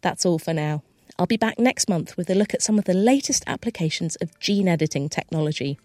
That's 0.00 0.26
all 0.26 0.40
for 0.40 0.52
now. 0.52 0.82
I'll 1.16 1.26
be 1.26 1.36
back 1.36 1.60
next 1.60 1.88
month 1.88 2.16
with 2.16 2.28
a 2.28 2.34
look 2.34 2.54
at 2.54 2.62
some 2.62 2.76
of 2.76 2.86
the 2.86 2.92
latest 2.92 3.44
applications 3.46 4.16
of 4.16 4.36
gene 4.40 4.66
editing 4.66 5.08
technology. 5.08 5.78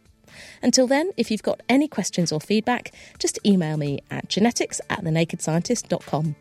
Until 0.63 0.87
then, 0.87 1.11
if 1.17 1.29
you've 1.29 1.43
got 1.43 1.61
any 1.69 1.87
questions 1.87 2.31
or 2.31 2.41
feedback, 2.41 2.91
just 3.19 3.37
email 3.45 3.77
me 3.77 3.99
at 4.09 4.27
genetics 4.27 4.81
at 4.89 5.03
thenakedscientist.com. 5.03 6.35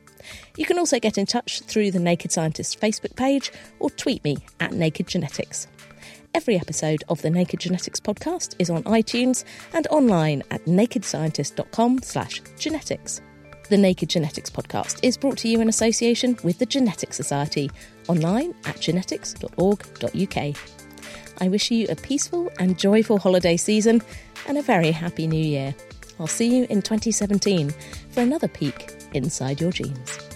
You 0.56 0.64
can 0.64 0.78
also 0.78 0.98
get 0.98 1.18
in 1.18 1.26
touch 1.26 1.60
through 1.62 1.90
the 1.90 1.98
Naked 1.98 2.32
Scientist 2.32 2.80
Facebook 2.80 3.16
page 3.16 3.52
or 3.78 3.90
tweet 3.90 4.22
me 4.24 4.38
at 4.60 4.72
Naked 4.72 5.06
Genetics. 5.06 5.66
Every 6.34 6.56
episode 6.56 7.04
of 7.08 7.20
the 7.20 7.28
Naked 7.28 7.60
Genetics 7.60 8.00
podcast 8.00 8.54
is 8.58 8.70
on 8.70 8.84
iTunes 8.84 9.44
and 9.74 9.86
online 9.88 10.42
at 10.50 10.64
nakedscientist.com 10.64 12.02
slash 12.02 12.40
genetics. 12.58 13.20
The 13.68 13.76
Naked 13.76 14.08
Genetics 14.08 14.48
podcast 14.48 14.98
is 15.02 15.16
brought 15.18 15.36
to 15.38 15.48
you 15.48 15.60
in 15.60 15.68
association 15.68 16.38
with 16.42 16.58
the 16.58 16.66
Genetics 16.66 17.16
Society, 17.16 17.70
online 18.08 18.54
at 18.64 18.80
genetics.org.uk. 18.80 20.56
I 21.40 21.48
wish 21.48 21.70
you 21.70 21.86
a 21.88 21.96
peaceful 21.96 22.50
and 22.58 22.78
joyful 22.78 23.18
holiday 23.18 23.56
season 23.56 24.02
and 24.46 24.58
a 24.58 24.62
very 24.62 24.90
happy 24.90 25.26
new 25.26 25.44
year. 25.44 25.74
I'll 26.18 26.26
see 26.26 26.56
you 26.56 26.66
in 26.70 26.82
2017 26.82 27.74
for 28.10 28.20
another 28.20 28.48
peek 28.48 28.90
inside 29.14 29.60
your 29.60 29.72
genes. 29.72 30.31